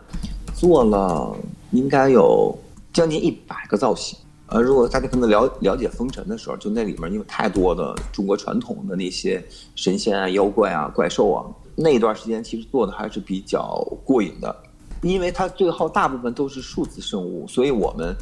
[0.54, 1.34] 做了
[1.72, 2.54] 应该有
[2.92, 4.18] 将近一百个造型。
[4.48, 11.44] 呃，如果大家可能了了解《封神》的时候，就那里面因为太多的中国传统的那些神仙啊、妖怪啊、怪兽啊，
[11.76, 14.56] 那一段时间其实做的还是比较过瘾的，
[15.02, 18.16] 因为它最后大部分都是数字生物，所以我们。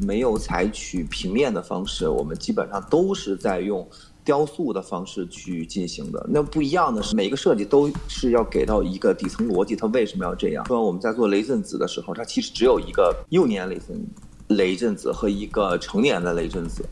[0.00, 3.86] 没有采取平面的方式，我们基本上都是在用
[4.24, 6.26] 雕塑的方式去进行的。
[6.30, 10.66] 那不一样的是，每一个设计都是要给到一个底层逻辑，它为什么要这样？
[10.66, 14.06] 说我们在做雷震子的时候，它其实只有一个幼年雷震
[14.48, 16.82] 雷震子和一个成年的雷震子，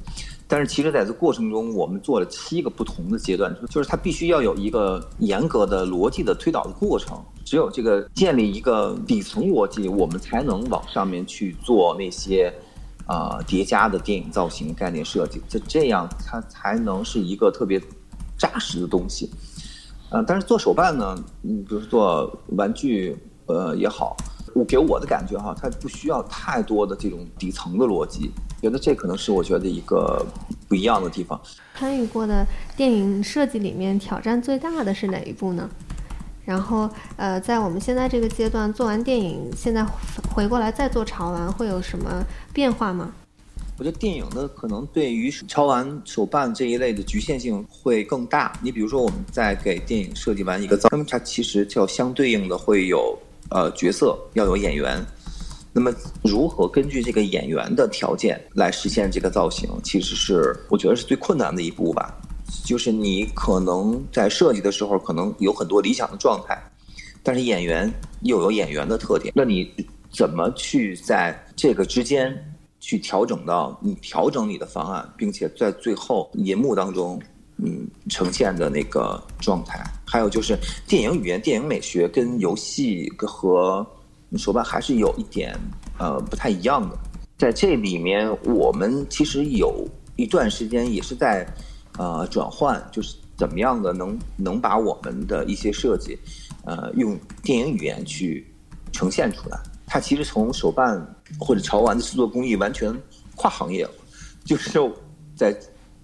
[0.50, 7.16] 但是其实在这过程中，我们做了七个不同的阶段，就是它必须要有一个严格的逻辑的推导的过程。
[7.44, 12.52] 只有这个建立一个底层逻辑，我们才能往上面去做那些。
[13.06, 17.80] 啊，叠加的电影造型概念设计，就这样它才能是一个特别
[18.38, 19.28] 扎实的东西。
[20.10, 24.16] 呃，但是做手办呢，嗯，比如做玩具，呃也好，
[24.54, 30.24] 我给我的感觉哈，它不需要太多的这种底层的逻辑，觉得这可能是我觉得一个
[30.68, 31.40] 不一样的地方。
[31.76, 35.68] 参与过的电影设计里面，挑战最大的是哪一部呢？
[36.44, 39.86] 然后，呃，在我们现在这个阶段做完电影，现在
[40.34, 43.12] 回过来再做潮玩，会有什么变化吗？
[43.78, 48.52] 我觉得电影呢，可能对于潮玩手办这一类的局限性会更大。
[48.62, 53.16] 你比如说，我们在给电影设计完一个造，那么它其实就相对应的会有
[53.50, 55.04] 呃角色要有演员，
[55.72, 62.12] 那么如何根据这个演员的条件来实现这个造型，其实是我觉得是最困难的一步吧。
[62.64, 66.60] 就是你可能在设计的时候，可能有很多理想的状态，
[67.22, 69.72] 但是演员又有演员的特点，那你
[70.12, 72.36] 怎么去在这个之间
[72.80, 77.22] 去调整到你调整你的方案，并且在最后银幕当中，
[77.62, 79.82] 嗯，呈现的那个状态？
[80.06, 83.86] 还有就是电影语言、电影美学跟游戏和
[84.36, 85.58] 手办还是有一点
[85.98, 86.98] 呃不太一样的。
[87.38, 91.46] 在这里面，我们其实有一段时间也是在。
[91.98, 96.16] 呃转换，就是怎么样的能能把我们的一些设计，
[96.64, 98.46] 呃，用电影语言去
[98.92, 99.60] 呈现出来。
[99.86, 101.04] 它其实从手办
[101.38, 102.96] 或者潮玩的制作工艺完全
[103.34, 103.90] 跨行业了，
[104.44, 104.80] 就是
[105.34, 105.54] 在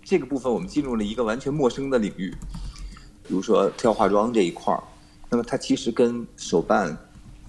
[0.09, 2.33] 这个部分我们进入了一个完全陌生的领域，
[3.27, 4.81] 比如说特效化妆这一块儿，
[5.29, 6.97] 那么它其实跟手办、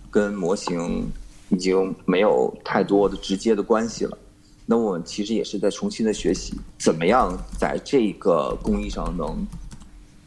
[0.09, 1.07] 跟模型
[1.49, 4.17] 已经没有太多的直接的关系了。
[4.65, 9.45] 那我们其实也是在重新的学习，怎么样在这个工艺上能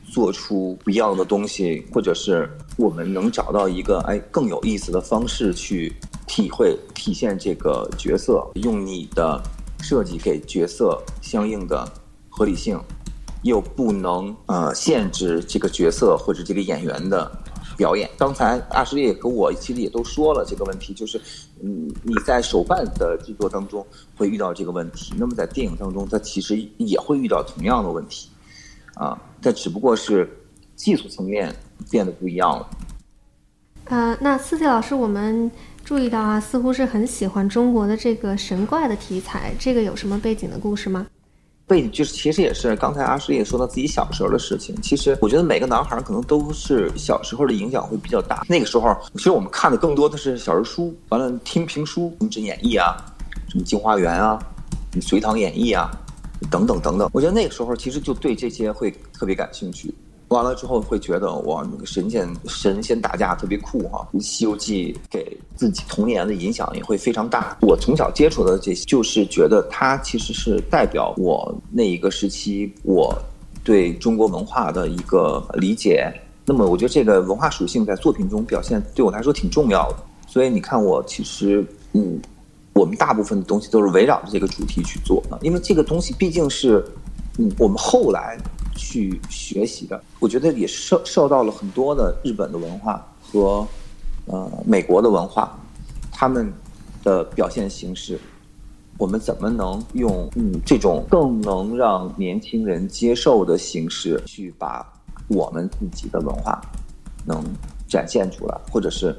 [0.08, 2.48] 做出不一样的东西，或者是。
[2.76, 5.92] 我们能找到一个哎更有意思的方式去
[6.26, 9.38] 体会体现这个角色，用你的
[9.82, 11.86] 设计给角色相应的
[12.40, 12.80] 合理性，
[13.42, 17.30] 又不能呃限制这个角色或者这个演员的
[17.76, 18.08] 表演。
[18.16, 21.20] 刚才阿什利和我其实也都说了这个问题，就是
[21.62, 28.30] 嗯你在手办的制作当中会遇到这个问题，那么在电影当中它其实也会遇到同样的问题，
[28.94, 30.26] 啊，但只不过是
[30.74, 31.54] 技术层面。
[31.90, 32.68] 变得不一样了。
[33.86, 35.50] 呃，那四 T 老师，我们
[35.82, 41.06] 注意到啊，似乎是很喜欢中国的这个神怪的题材，这个有什么背景的故事吗？
[41.70, 44.74] 背景就是，其实也是刚才阿诗也说到自己小时候的事情。
[44.82, 48.44] 其实我觉得每个男孩可能都是小时候的影响会比较大。
[48.48, 52.96] 那个时候，其实我们看的更多的是小人书，完了听评书，什么《演义》啊，
[53.48, 54.36] 什么《镜花缘》啊，
[55.00, 55.88] 《隋唐演义》啊，
[56.50, 57.08] 等等等等。
[57.12, 59.94] 我觉得那个时候其实就对这些会特别感兴趣。
[60.30, 67.58] 完了之后会觉得哇，那个神仙神仙打架特别酷哈，《西游记》给自己童年的影响也会非常大。
[67.62, 73.12] 我从小接触的这些，就是觉得它其实是代表我那一个时期我
[73.64, 76.08] 对中国文化的一个理解。
[76.46, 79.96] 那么我觉得这个文化属性在作品中表现对我来说挺重要的。
[80.28, 82.20] 所以你看，我其实嗯，
[82.72, 86.84] 我们大部分的东西都是围绕着这个主题去做的，因为这个东西毕竟是
[87.36, 88.38] 嗯我们后来。
[88.80, 93.66] 去学习的，我觉得也受受到了很多的日本的文化和
[94.24, 95.54] 呃美国的文化，
[96.10, 96.50] 他们
[97.04, 98.18] 的表现形式，
[98.96, 104.84] 我们怎么能用嗯这种更能让年轻人接受的形式去把
[105.28, 106.58] 我们自己的文化
[107.26, 107.44] 能
[107.86, 109.14] 展现出来，或者是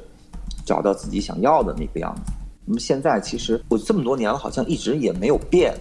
[0.66, 2.32] 找到自己想要的那个样子？
[2.66, 5.72] 那么现在其实我这么多年了，好像一直也没有变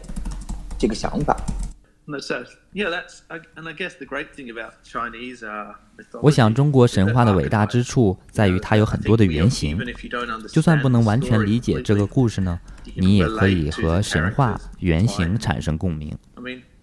[0.77, 1.35] 这个想法。
[6.21, 9.79] 我想，中国神话的伟大之处在于它有很多的原型。
[10.49, 12.59] 就算不能完全理解这个故事呢，
[12.95, 16.17] 你也可以和神话原型产生共鸣。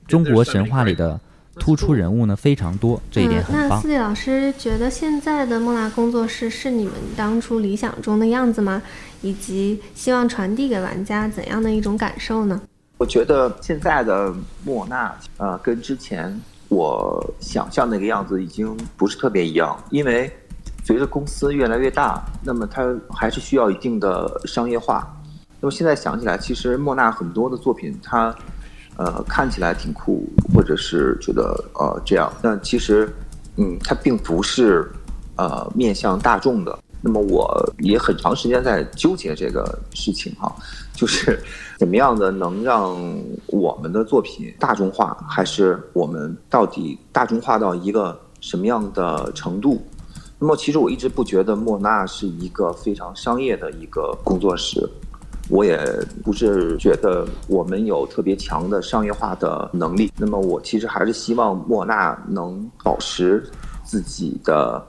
[0.06, 1.20] 中国神话里的
[1.58, 3.68] 突出人物呢非常多，这一点很棒。
[3.68, 8.82] 那四弟老师觉得现在的莫纳工作室是你们当初理想中的样子吗？
[9.20, 12.62] 以及希望传递给玩家怎样的一种感受呢？
[12.98, 14.34] 我觉得现在的
[14.64, 16.36] 莫纳，呃，跟之前
[16.68, 20.28] 我想象那个样子已经不是特别一样，因为
[20.84, 25.16] 随着公司越来越大，那么它还是需要一定的商业化。
[25.60, 28.34] 那么现在想起来，其实莫纳很多的作品，它
[28.96, 31.42] 呃看起来挺酷，或者是觉得
[31.74, 33.08] 呃这样，但其实
[33.58, 34.90] 嗯，它并不是
[35.36, 36.76] 呃面向大众的。
[37.00, 40.52] 那么我也很长时间在纠结这个事情哈，
[40.92, 41.38] 就是
[41.78, 42.96] 怎么样的能让
[43.46, 49.80] 我们的作品大众化，还是我们到底大众化到一个什么样的程度？
[50.40, 54.84] 那么其实我一直不觉得莫纳是一个非常商业的一个工作室，
[55.48, 55.78] 我也
[56.24, 60.10] 不是觉得我们有特别强的商业化的能力。
[60.16, 63.48] 那么我其实还是希望莫纳能保持
[63.84, 64.84] 自己的。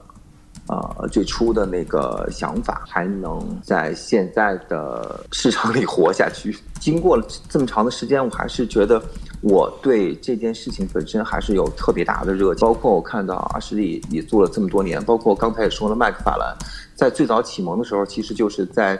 [0.69, 6.55] 呃，最初的那个想法还能在现在的市场里活下去。
[6.79, 9.01] 经过了这么长的时间，我还是觉得
[9.41, 12.61] 我对这件事情本身还是有特别大的热情。
[12.61, 16.55] 包括我看到阿什利也做了这么多年，包括刚才也说了，麦克法兰
[16.93, 18.99] 在最早启蒙的时候，其实就是在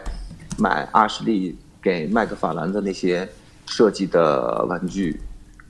[0.57, 3.29] 买阿什利给麦克法兰的那些
[3.67, 5.21] 设计的玩具。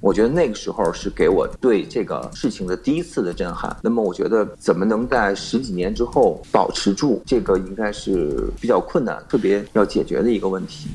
[0.01, 3.75] 我觉得那个时候是给我对这个事情的第一次的震撼。
[3.83, 10.87] 那么，我觉得怎么能在十几年之后保持住这个，应该是比较困难、特别要解决的一个问题。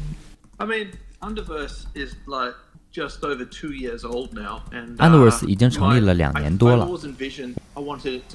[0.56, 0.88] I mean,
[1.20, 2.54] Underverse is like
[2.92, 6.88] just over two years old now, and Underverse 已经成立了两年多了。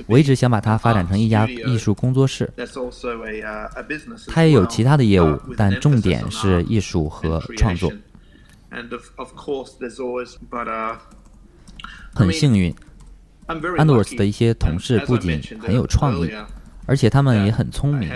[0.05, 2.51] 我一直想把它发展成一家艺术工作室。
[4.27, 7.91] 它也有其他的业务，但重点是艺术和创作。
[12.13, 12.73] 很幸运
[13.47, 16.31] ，Underworld 的一些同事不仅很有创意，
[16.85, 18.11] 而且他们也很聪明。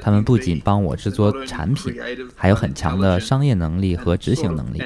[0.00, 1.94] 他们不仅帮我制作产品，
[2.36, 4.82] 还有很强的商业能力和执行能力。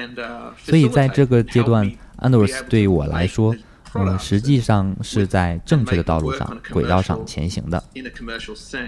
[0.57, 3.55] 所以在这个阶段，Underworld 对于我来说，
[3.97, 7.81] 嗯，实际上是在正确的道路上、轨道上前行的。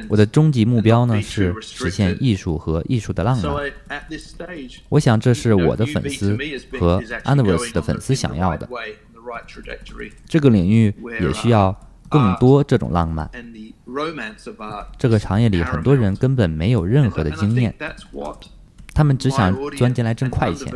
[0.10, 3.72] 我的终极目标呢是实现艺术和艺术的浪漫。
[4.90, 6.38] 我想这是我的粉丝
[6.80, 8.68] 和 Universe 的粉丝想要的。
[10.26, 11.76] 这个领域也需要
[12.10, 13.30] 更多这种浪漫。
[14.98, 17.74] 这个行业里很多人根本没有任何的经验。
[18.94, 20.74] 他们只想钻进来挣快钱，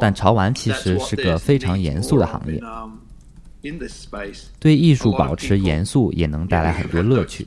[0.00, 2.62] 但潮玩其实是个非常严肃的行业。
[4.58, 7.46] 对艺术保持严肃也能带来很多乐趣。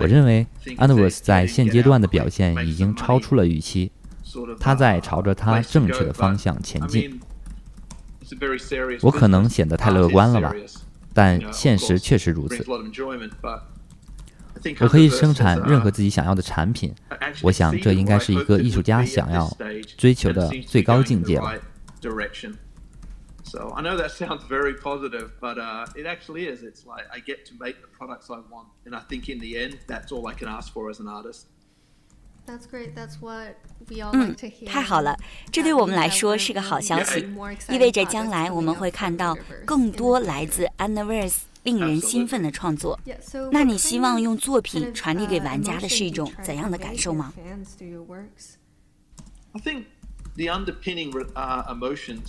[0.00, 3.90] 我认为 a n d r e s 在现阶段的表现已经超出了预期，
[4.58, 7.20] 他在朝着他正确的方向前进。
[9.00, 10.54] 我可能显得太乐观了吧，
[11.14, 12.64] 但现实确实如此。
[14.80, 16.92] 我可以生产任何自己想要的产品，
[17.42, 19.48] 我想这应该是一个艺术家想要
[19.96, 21.54] 追求的最高境界了。
[23.50, 26.62] So I know that sounds very positive, but uh, it actually is.
[26.62, 29.56] It's like I get to make the products I want, and I think in the
[29.56, 31.46] end, that's all I can ask for as an artist.
[32.46, 32.94] That's great.
[32.94, 33.56] That's what
[33.88, 34.66] we all to hear.
[34.66, 35.16] 嗯，太好了，
[35.50, 37.26] 这对我们来说是个好消息，
[37.70, 42.98] 意味着将来我们会看到更多来自 Universe 令人兴奋的创作。
[43.50, 47.32] 那你希望用作品传递给玩家的是一种怎样的感受吗？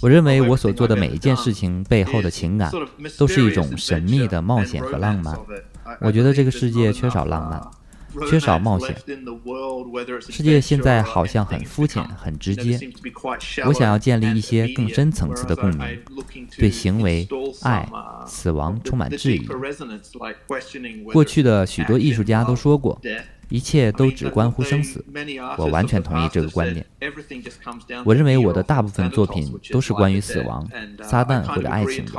[0.01, 2.71] 我认为我所做的每一件事情背后的情感，
[3.17, 5.37] 都是一种神秘的冒险和浪漫。
[6.01, 7.61] 我觉得这个世界缺少浪漫。
[8.27, 8.97] 缺少冒险，
[10.31, 12.79] 世界现在好像很肤浅、很直接。
[13.67, 16.01] 我想要建立一些更深层次的共鸣，
[16.57, 17.27] 对行为、
[17.61, 17.87] 爱、
[18.25, 19.47] 死亡充满质疑。
[21.13, 22.99] 过去的许多艺术家都说过，
[23.49, 25.03] 一切都只关乎生死。
[25.57, 26.85] 我完全同意这个观点。
[28.05, 30.67] 我认为我的大部分作品都是关于死亡、
[31.03, 32.11] 撒旦或者爱情的。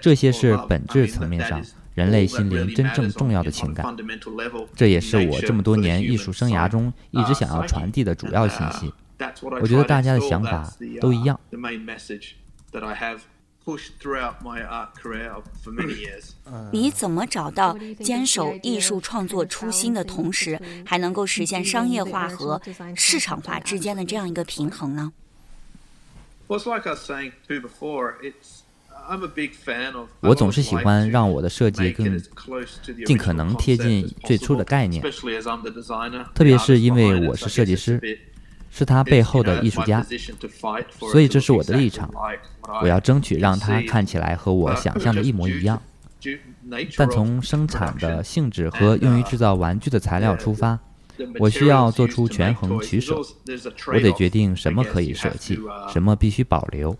[0.00, 1.62] 这些是本质层面上。
[1.96, 3.96] 人类心灵真正重要的情感，
[4.74, 8.92] 这也是我这么多年艺术生涯中一直想要传递的主要信息。
[9.62, 10.70] 我觉得大家的想法
[11.00, 11.40] 都一样。
[16.70, 22.62] 你怎么找到坚守艺术创作初心的同时，还能够实现商业化和
[22.94, 25.12] 市场化之间的这样一个平衡呢？
[30.20, 32.22] 我总是喜欢让我的设计更
[33.04, 35.02] 尽可能贴近最初的概念，
[36.32, 38.00] 特别是因为我是设计师，
[38.70, 40.04] 是他背后的艺术家，
[40.98, 42.10] 所以这是我的立场。
[42.82, 45.80] 我要争取让它看起来和我想象的一模一样。
[46.96, 50.78] 但从生产的性质和用于制造玩具的材料出发，
[51.38, 53.16] 我需要做出权衡取舍。
[53.92, 55.58] 我得决定什么可以舍弃，
[55.92, 56.96] 什么必须保留。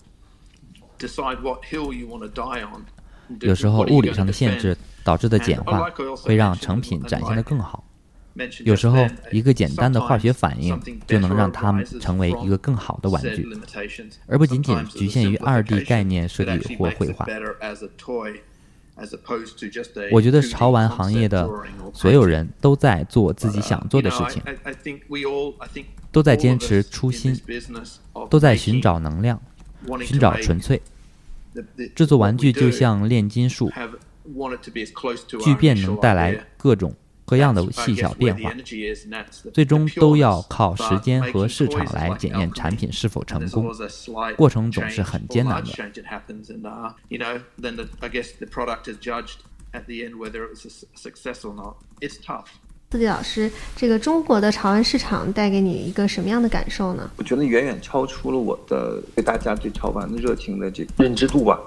[3.41, 5.91] 有时候物理上的限制导致的简化
[6.23, 7.83] 会让成品展现得更好。
[8.64, 13.49] 有时候一个简单的化学反应就能让它们成为一个更好的玩具，
[14.26, 17.26] 而不仅仅局限于二 D 概念设计或绘画。
[20.11, 21.51] 我觉得潮玩行业的
[21.93, 24.43] 所有人都在做自己想做的事情，
[26.11, 27.39] 都在坚持初心，
[28.30, 29.41] 都在寻找能量。
[30.03, 30.80] 寻找纯粹。
[31.95, 33.70] 制作玩具就像炼金术，
[35.45, 36.93] 聚变能带来各种
[37.27, 38.53] 各样的细小变化，
[39.53, 43.68] 最终都要靠时间和市场来检验产品是否成功。
[44.37, 45.70] 过程总是很艰难的。
[52.89, 57.11] 四季老师，这个中国的潮玩市场带给你一个什么样的感受呢？
[57.16, 61.59] 我觉得远远超出了我的对大家对潮玩的热情的这个认知度吧。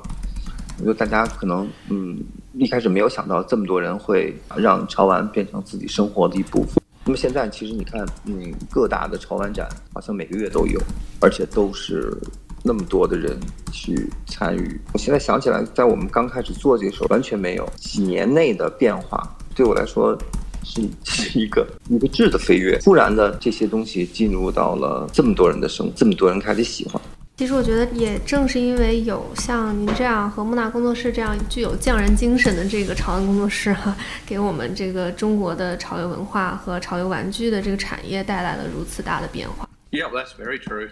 [0.80, 2.18] 我觉得大家可能嗯
[2.54, 6.82] 一开始没有想到这么多人会让潮玩变成自己生活的一部分。
[7.06, 10.80] 那么现在其实你看，嗯，各大的潮玩展好像每个月都有，
[11.22, 12.16] 而且都是
[12.64, 13.38] 那么多的人
[13.72, 14.80] 去参与。
[14.94, 19.36] 我现在想起来，在我们刚开始做这个时候，完全没有几年内的变化。
[19.56, 20.18] 对我来说。
[20.62, 27.02] 是 是一个一个质的飞跃，突然的这些东西进入到了这么多人的生，这么多人开始喜欢。
[27.40, 39.66] 其实我觉得也正是因为有像您这样和木纳工作室这样具有匠人精神的这个潮玩工作室哈，给我们这个中国的潮流文化和潮流玩具的这个产业带来了如此大的变化。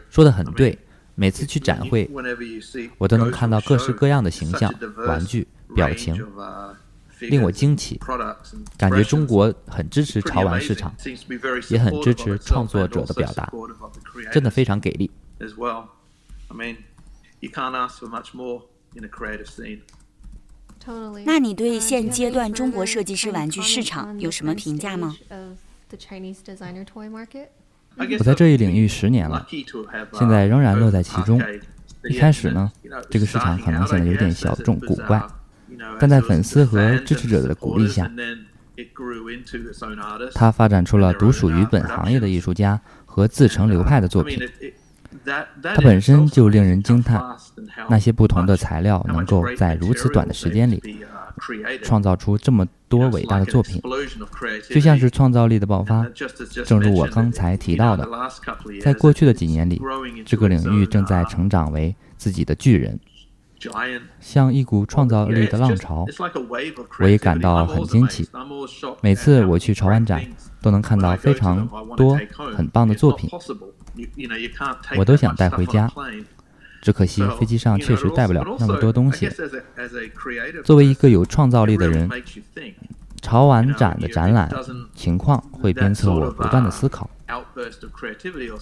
[0.09, 0.79] 说的很对，
[1.15, 2.09] 每次去展会，
[2.97, 4.73] 我都能看到各式各样的形象、
[5.05, 5.45] 玩具、
[5.75, 6.15] 表情。
[7.19, 7.99] 令我惊奇，
[8.77, 10.95] 感觉中国很支持潮玩市场，
[11.67, 13.51] 也很支持创作者的表达，
[14.31, 15.11] 真的非常给力。
[16.49, 16.77] I mean,
[17.39, 18.63] you can't ask for much more
[18.95, 19.81] in a creative scene.
[21.25, 25.15] 那你对现阶段中国设计师玩具市场有什么评价吗？
[28.19, 29.45] 我在这一领域十年了，
[30.13, 31.41] 现在仍然乐在其中。
[32.03, 32.71] 一开始呢，
[33.09, 35.21] 这个市场可能显得有点小众古怪，
[35.99, 38.09] 但在粉丝和支持者的鼓励下，
[40.33, 44.39] 它发展出了独属于本行业的艺术家和自成流派的作品。
[45.61, 47.21] 它本身就令人惊叹，
[47.89, 50.82] 那些不同的材料能够在如此短的时间里
[51.84, 53.82] 创造出这么多伟大的作品，
[54.69, 56.05] 就像是创造力的爆发。
[56.65, 58.07] 正如我刚才提到的，
[58.82, 59.82] 在过去的几年里，
[60.25, 62.99] 这个领域正在成长为自己的巨人，
[64.20, 66.05] 像一股创造力的浪潮。
[66.99, 68.28] 我也感到很惊奇，
[69.01, 70.24] 每次我去潮玩展，
[70.61, 72.20] 都能看到非常多
[72.55, 73.30] 很棒的作品。
[74.97, 75.91] 我都想带回家，
[76.82, 79.30] 只可惜飞机上确实带不了那么多东西。
[80.63, 82.09] 作为一个有创造力的人，
[83.22, 84.49] 潮玩展的展览
[84.93, 87.09] 情况会鞭策我不断的思考。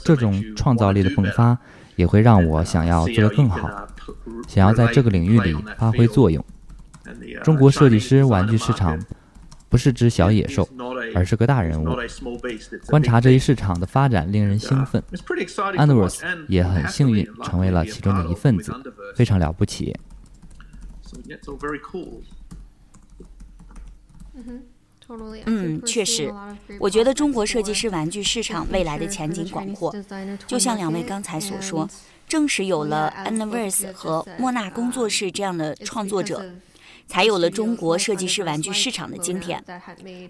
[0.03, 1.57] 这种创造力的迸发
[1.95, 3.69] 也会让我想要做得更好，
[4.47, 6.43] 想要在这个领域里发挥作用。
[7.43, 8.99] 中国设计师玩具市场。
[9.67, 10.65] 不是只小野兽，
[11.13, 11.97] 而是个大人物。
[12.85, 15.03] 观察这一市场的发展令人兴奋。
[15.75, 18.71] Underverse 也很幸运成为了其中的一份子，
[19.17, 19.93] 非常了不起。
[25.45, 26.33] 嗯，确实，
[26.79, 29.93] 我觉得中国设计师玩具市场未来的前景广阔。
[30.47, 31.89] 就像两位刚才所说，
[32.27, 36.43] 正是有了 Underverse 和莫纳工作室这样的创作者。
[37.07, 39.63] 才有了中国设计师玩具市场的今天，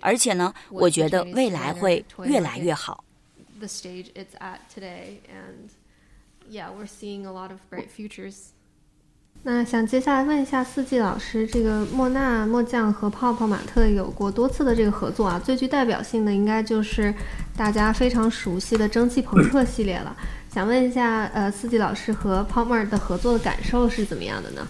[0.01, 3.01] 而且呢，我觉得未来会越来越好。
[9.43, 17.13] 那想接下来问一下四季老师，这个莫纳、莫酱和泡泡玛特有过多次的这个合作啊，最具代表性的应该就是
[17.55, 20.13] 大家非常熟悉的蒸汽朋克系列了。
[20.55, 24.65] 想问一下，呃，四季老师和泡沫的合作的感受是怎么样的呢？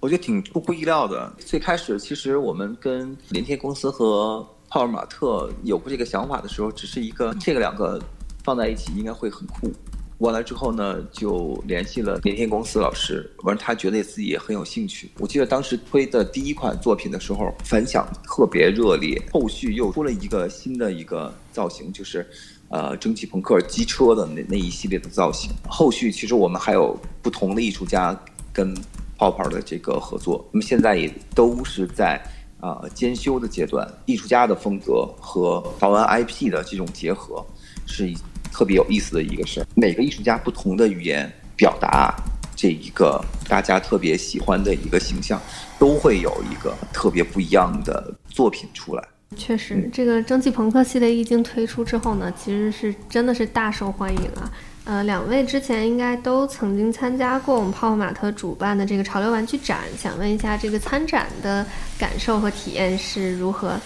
[0.00, 1.30] 我觉得挺出乎意料的。
[1.38, 4.38] 最开始，其实我们跟联天公司和
[4.70, 8.00] 泡尔玛特有过这个想法的时候，只是一个这个两个
[8.42, 9.70] 放在一起应该会很酷。
[10.18, 15.10] 完了之后呢，就联系了联天公司老师，完了他觉得自己也很有兴趣。
[15.18, 19.20] 我记得当时推的第一款作品的时候，反响特别热烈。
[19.30, 22.26] 后续又出了一个新的一个造型，就是
[22.68, 25.50] 呃蒸汽朋克机车的那那一系列的造型。
[25.68, 28.18] 后续其实我们还有不同的艺术家
[28.52, 28.74] 跟。
[29.16, 32.20] 泡泡的这个合作，那么现在也都是在
[32.60, 33.88] 啊兼修的阶段。
[34.06, 37.42] 艺术家的风格和台湾 IP 的这种结合，
[37.86, 38.12] 是
[38.52, 39.66] 特别有意思的一个事儿。
[39.76, 42.12] 每个艺术家不同的语言表达
[42.56, 45.40] 这一个大家特别喜欢的一个形象，
[45.78, 49.04] 都会有一个特别不一样的作品出来。
[49.36, 54.50] 确实，这个蒸汽朋克系列一经推出之后呢，其实是真的是大受欢迎啊。
[54.84, 61.64] 呃，两位之前应该都曾经参加过我们泡泡玛特主办的这个潮流玩具展，想问一下这个参展的
[61.98, 63.80] 感受和体验是如何？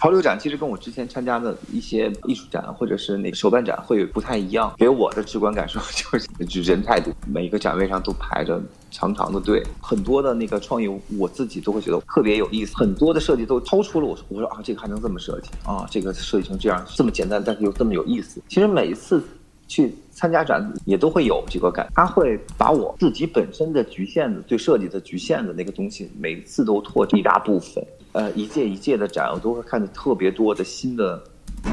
[0.00, 8.58] 潮流展其实跟我之前参加的一些艺术展或者是那个手办展会不太一样，给我的直观感受 就是人太多，每一个展位上都排着
[8.90, 10.88] 长长的队，很多的那个创意
[11.18, 18.40] 我自己都会觉得特别有意思，很多的设计都超出了我，我说啊这个还能这么设计啊，这个设计成这样这么简单，但是又这么有意思。
[18.48, 19.22] 其实每一次
[19.70, 27.86] 去参加展也都会有这个感，他会把我自己本身的局限的对设计的局限的那个东西，每次都拓一大部分。
[28.10, 31.22] 呃，一届一届的展，我都会看到特别多的新的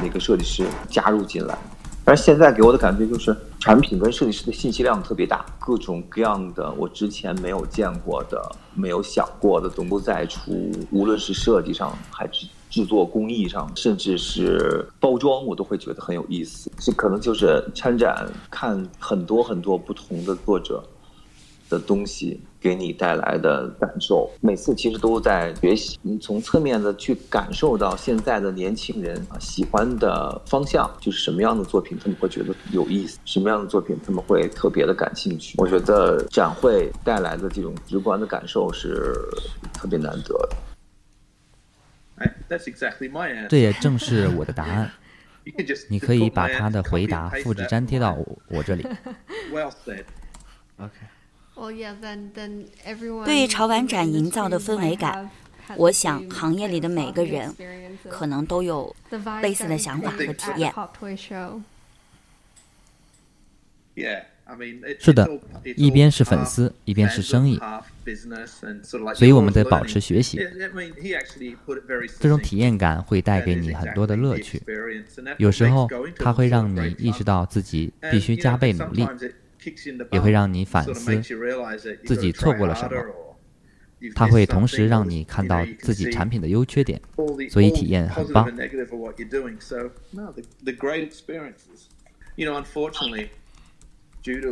[0.00, 1.58] 那个设计师加入进来。
[2.04, 8.40] 而现在给我的感觉就是，产品跟设计师的信息量特别大，各种各样的我之前没有见过的、
[8.74, 10.70] 没有想过的，都在出。
[10.92, 16.70] 无论是设计上，还是制作工艺上，甚至是包装，我都会觉得很有意思。
[16.78, 20.82] 这可能就是参展看很多很多不同的作者
[21.68, 22.40] 的东西。
[22.60, 25.96] 给你带来的感受，每次其实都在学习。
[26.02, 35.54] 你从侧面的去感受到现在的年轻人啊喜欢的方向，就是什么样的作品他们会觉得有意思，什么样的作品他们会特别的感兴趣。
[35.58, 39.14] 我觉得展会带来的这种直观的感受是
[39.72, 40.56] 特别难得的。
[40.56, 41.36] 哎，That's exactly
[41.68, 42.07] my answer。
[43.48, 44.90] 这也正是我的答案。
[45.88, 48.12] 你可以把他的回答复制粘贴到
[48.48, 48.86] 我这里。
[49.50, 50.04] Well said.
[50.78, 51.08] Okay.
[53.24, 55.30] 对于潮玩展营造的氛围感，
[55.76, 57.52] 我想行业里的每个人
[58.08, 58.94] 可能都有
[59.42, 60.72] 类似的想法和体验。
[64.98, 65.28] 是的，
[65.76, 67.60] 一边是粉丝，一边是生意，
[69.14, 70.40] 所以我们得保持学习。
[72.18, 74.62] 这种体验感会带给你很多的乐趣，
[75.36, 75.86] 有时候
[76.16, 79.06] 它会让你意识到自己必须加倍努力，
[80.12, 81.20] 也会让你反思
[82.06, 82.96] 自己错过了什么。
[84.14, 87.00] 它会同时让你看到自己产品的优缺点，
[87.50, 88.50] 所以体验很棒。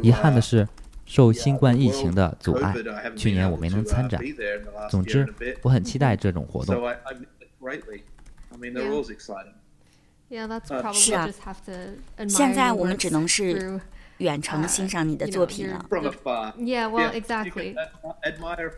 [0.02, 0.66] 遗憾的是，
[1.04, 2.74] 受新冠疫情的阻碍，
[3.16, 4.20] 去年我没能参展。
[4.88, 5.26] 总之，
[5.62, 6.74] 我很期待这种活动。
[10.92, 11.28] 是啊，
[12.28, 13.80] 现在我们只能是
[14.18, 15.84] 远程欣赏你的作品了。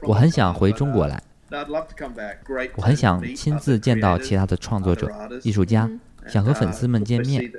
[0.03, 1.23] 我很想回中国来，
[2.77, 5.11] 我很想亲自见到其他的创作者、
[5.43, 5.89] 艺术家。
[6.29, 7.51] 想和粉丝们见面，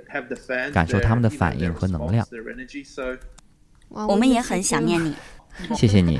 [0.72, 2.26] 感受他们的反应和能量。
[3.90, 5.16] 我们也很想念你，
[5.76, 6.20] 谢谢你。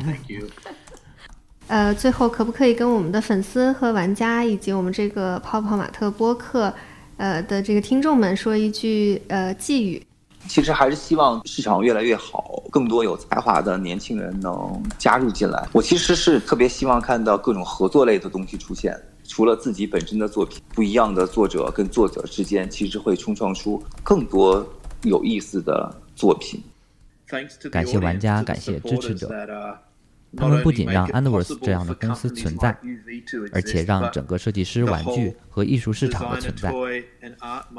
[1.68, 6.74] 呃，最后可不可以跟我们的粉丝和玩家，以及我们这个泡泡玛特播客，
[7.18, 10.04] 呃的这个听众们说一句呃寄语？
[10.48, 15.68] 其实还是希望市场越来越好，更多有才华的年轻人能加入进来。
[15.72, 19.00] 我其实是特别希望看到各种合作类的东西出现。
[19.40, 24.68] 除了自己本身的作品，不一样的作者跟作者之间，其实会冲撞出更多
[25.04, 26.62] 有意思的作品。
[27.72, 29.30] 感谢玩家，感谢支持者，
[30.36, 32.78] 他们不仅让 Underverse 这样的公司存在，
[33.54, 36.74] 而且让整个设计师玩具和艺术市场的存在。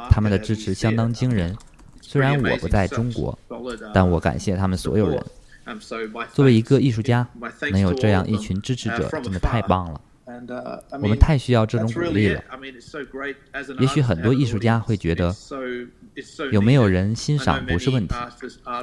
[0.09, 1.55] 他们的支持相当惊人。
[2.01, 3.39] 虽然我不在中国，
[3.93, 5.23] 但我感谢他们所有人。
[6.33, 7.29] 作为一个艺术家，
[7.71, 10.01] 能有这样一群支持者，真的太棒了。
[10.93, 12.43] 我们太需要这种鼓励了。
[13.79, 15.35] 也许很多艺术家会觉得，
[16.51, 18.15] 有没有人欣赏不是问题，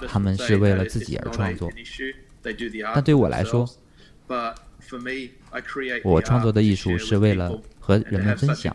[0.07, 1.71] 他们是为了自己而创作。
[2.93, 3.67] 但对我来说，
[6.03, 8.73] 我创作的艺术是为了和人们分享。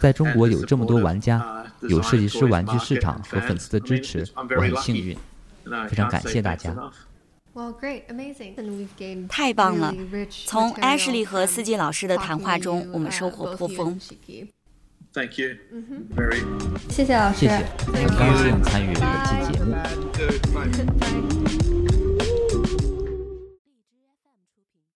[0.00, 5.16] 在中国有这么多玩家，有设计师玩具市场和粉丝的支持，我很幸运，
[5.88, 6.74] 非常感谢大家。
[9.28, 9.94] 太棒了、
[10.46, 13.98] 从 Ashley 和司机老师的谈话中我们收获颇丰。
[16.88, 17.48] 谢谢老师。
[17.92, 21.28] 很高兴参与本期节目。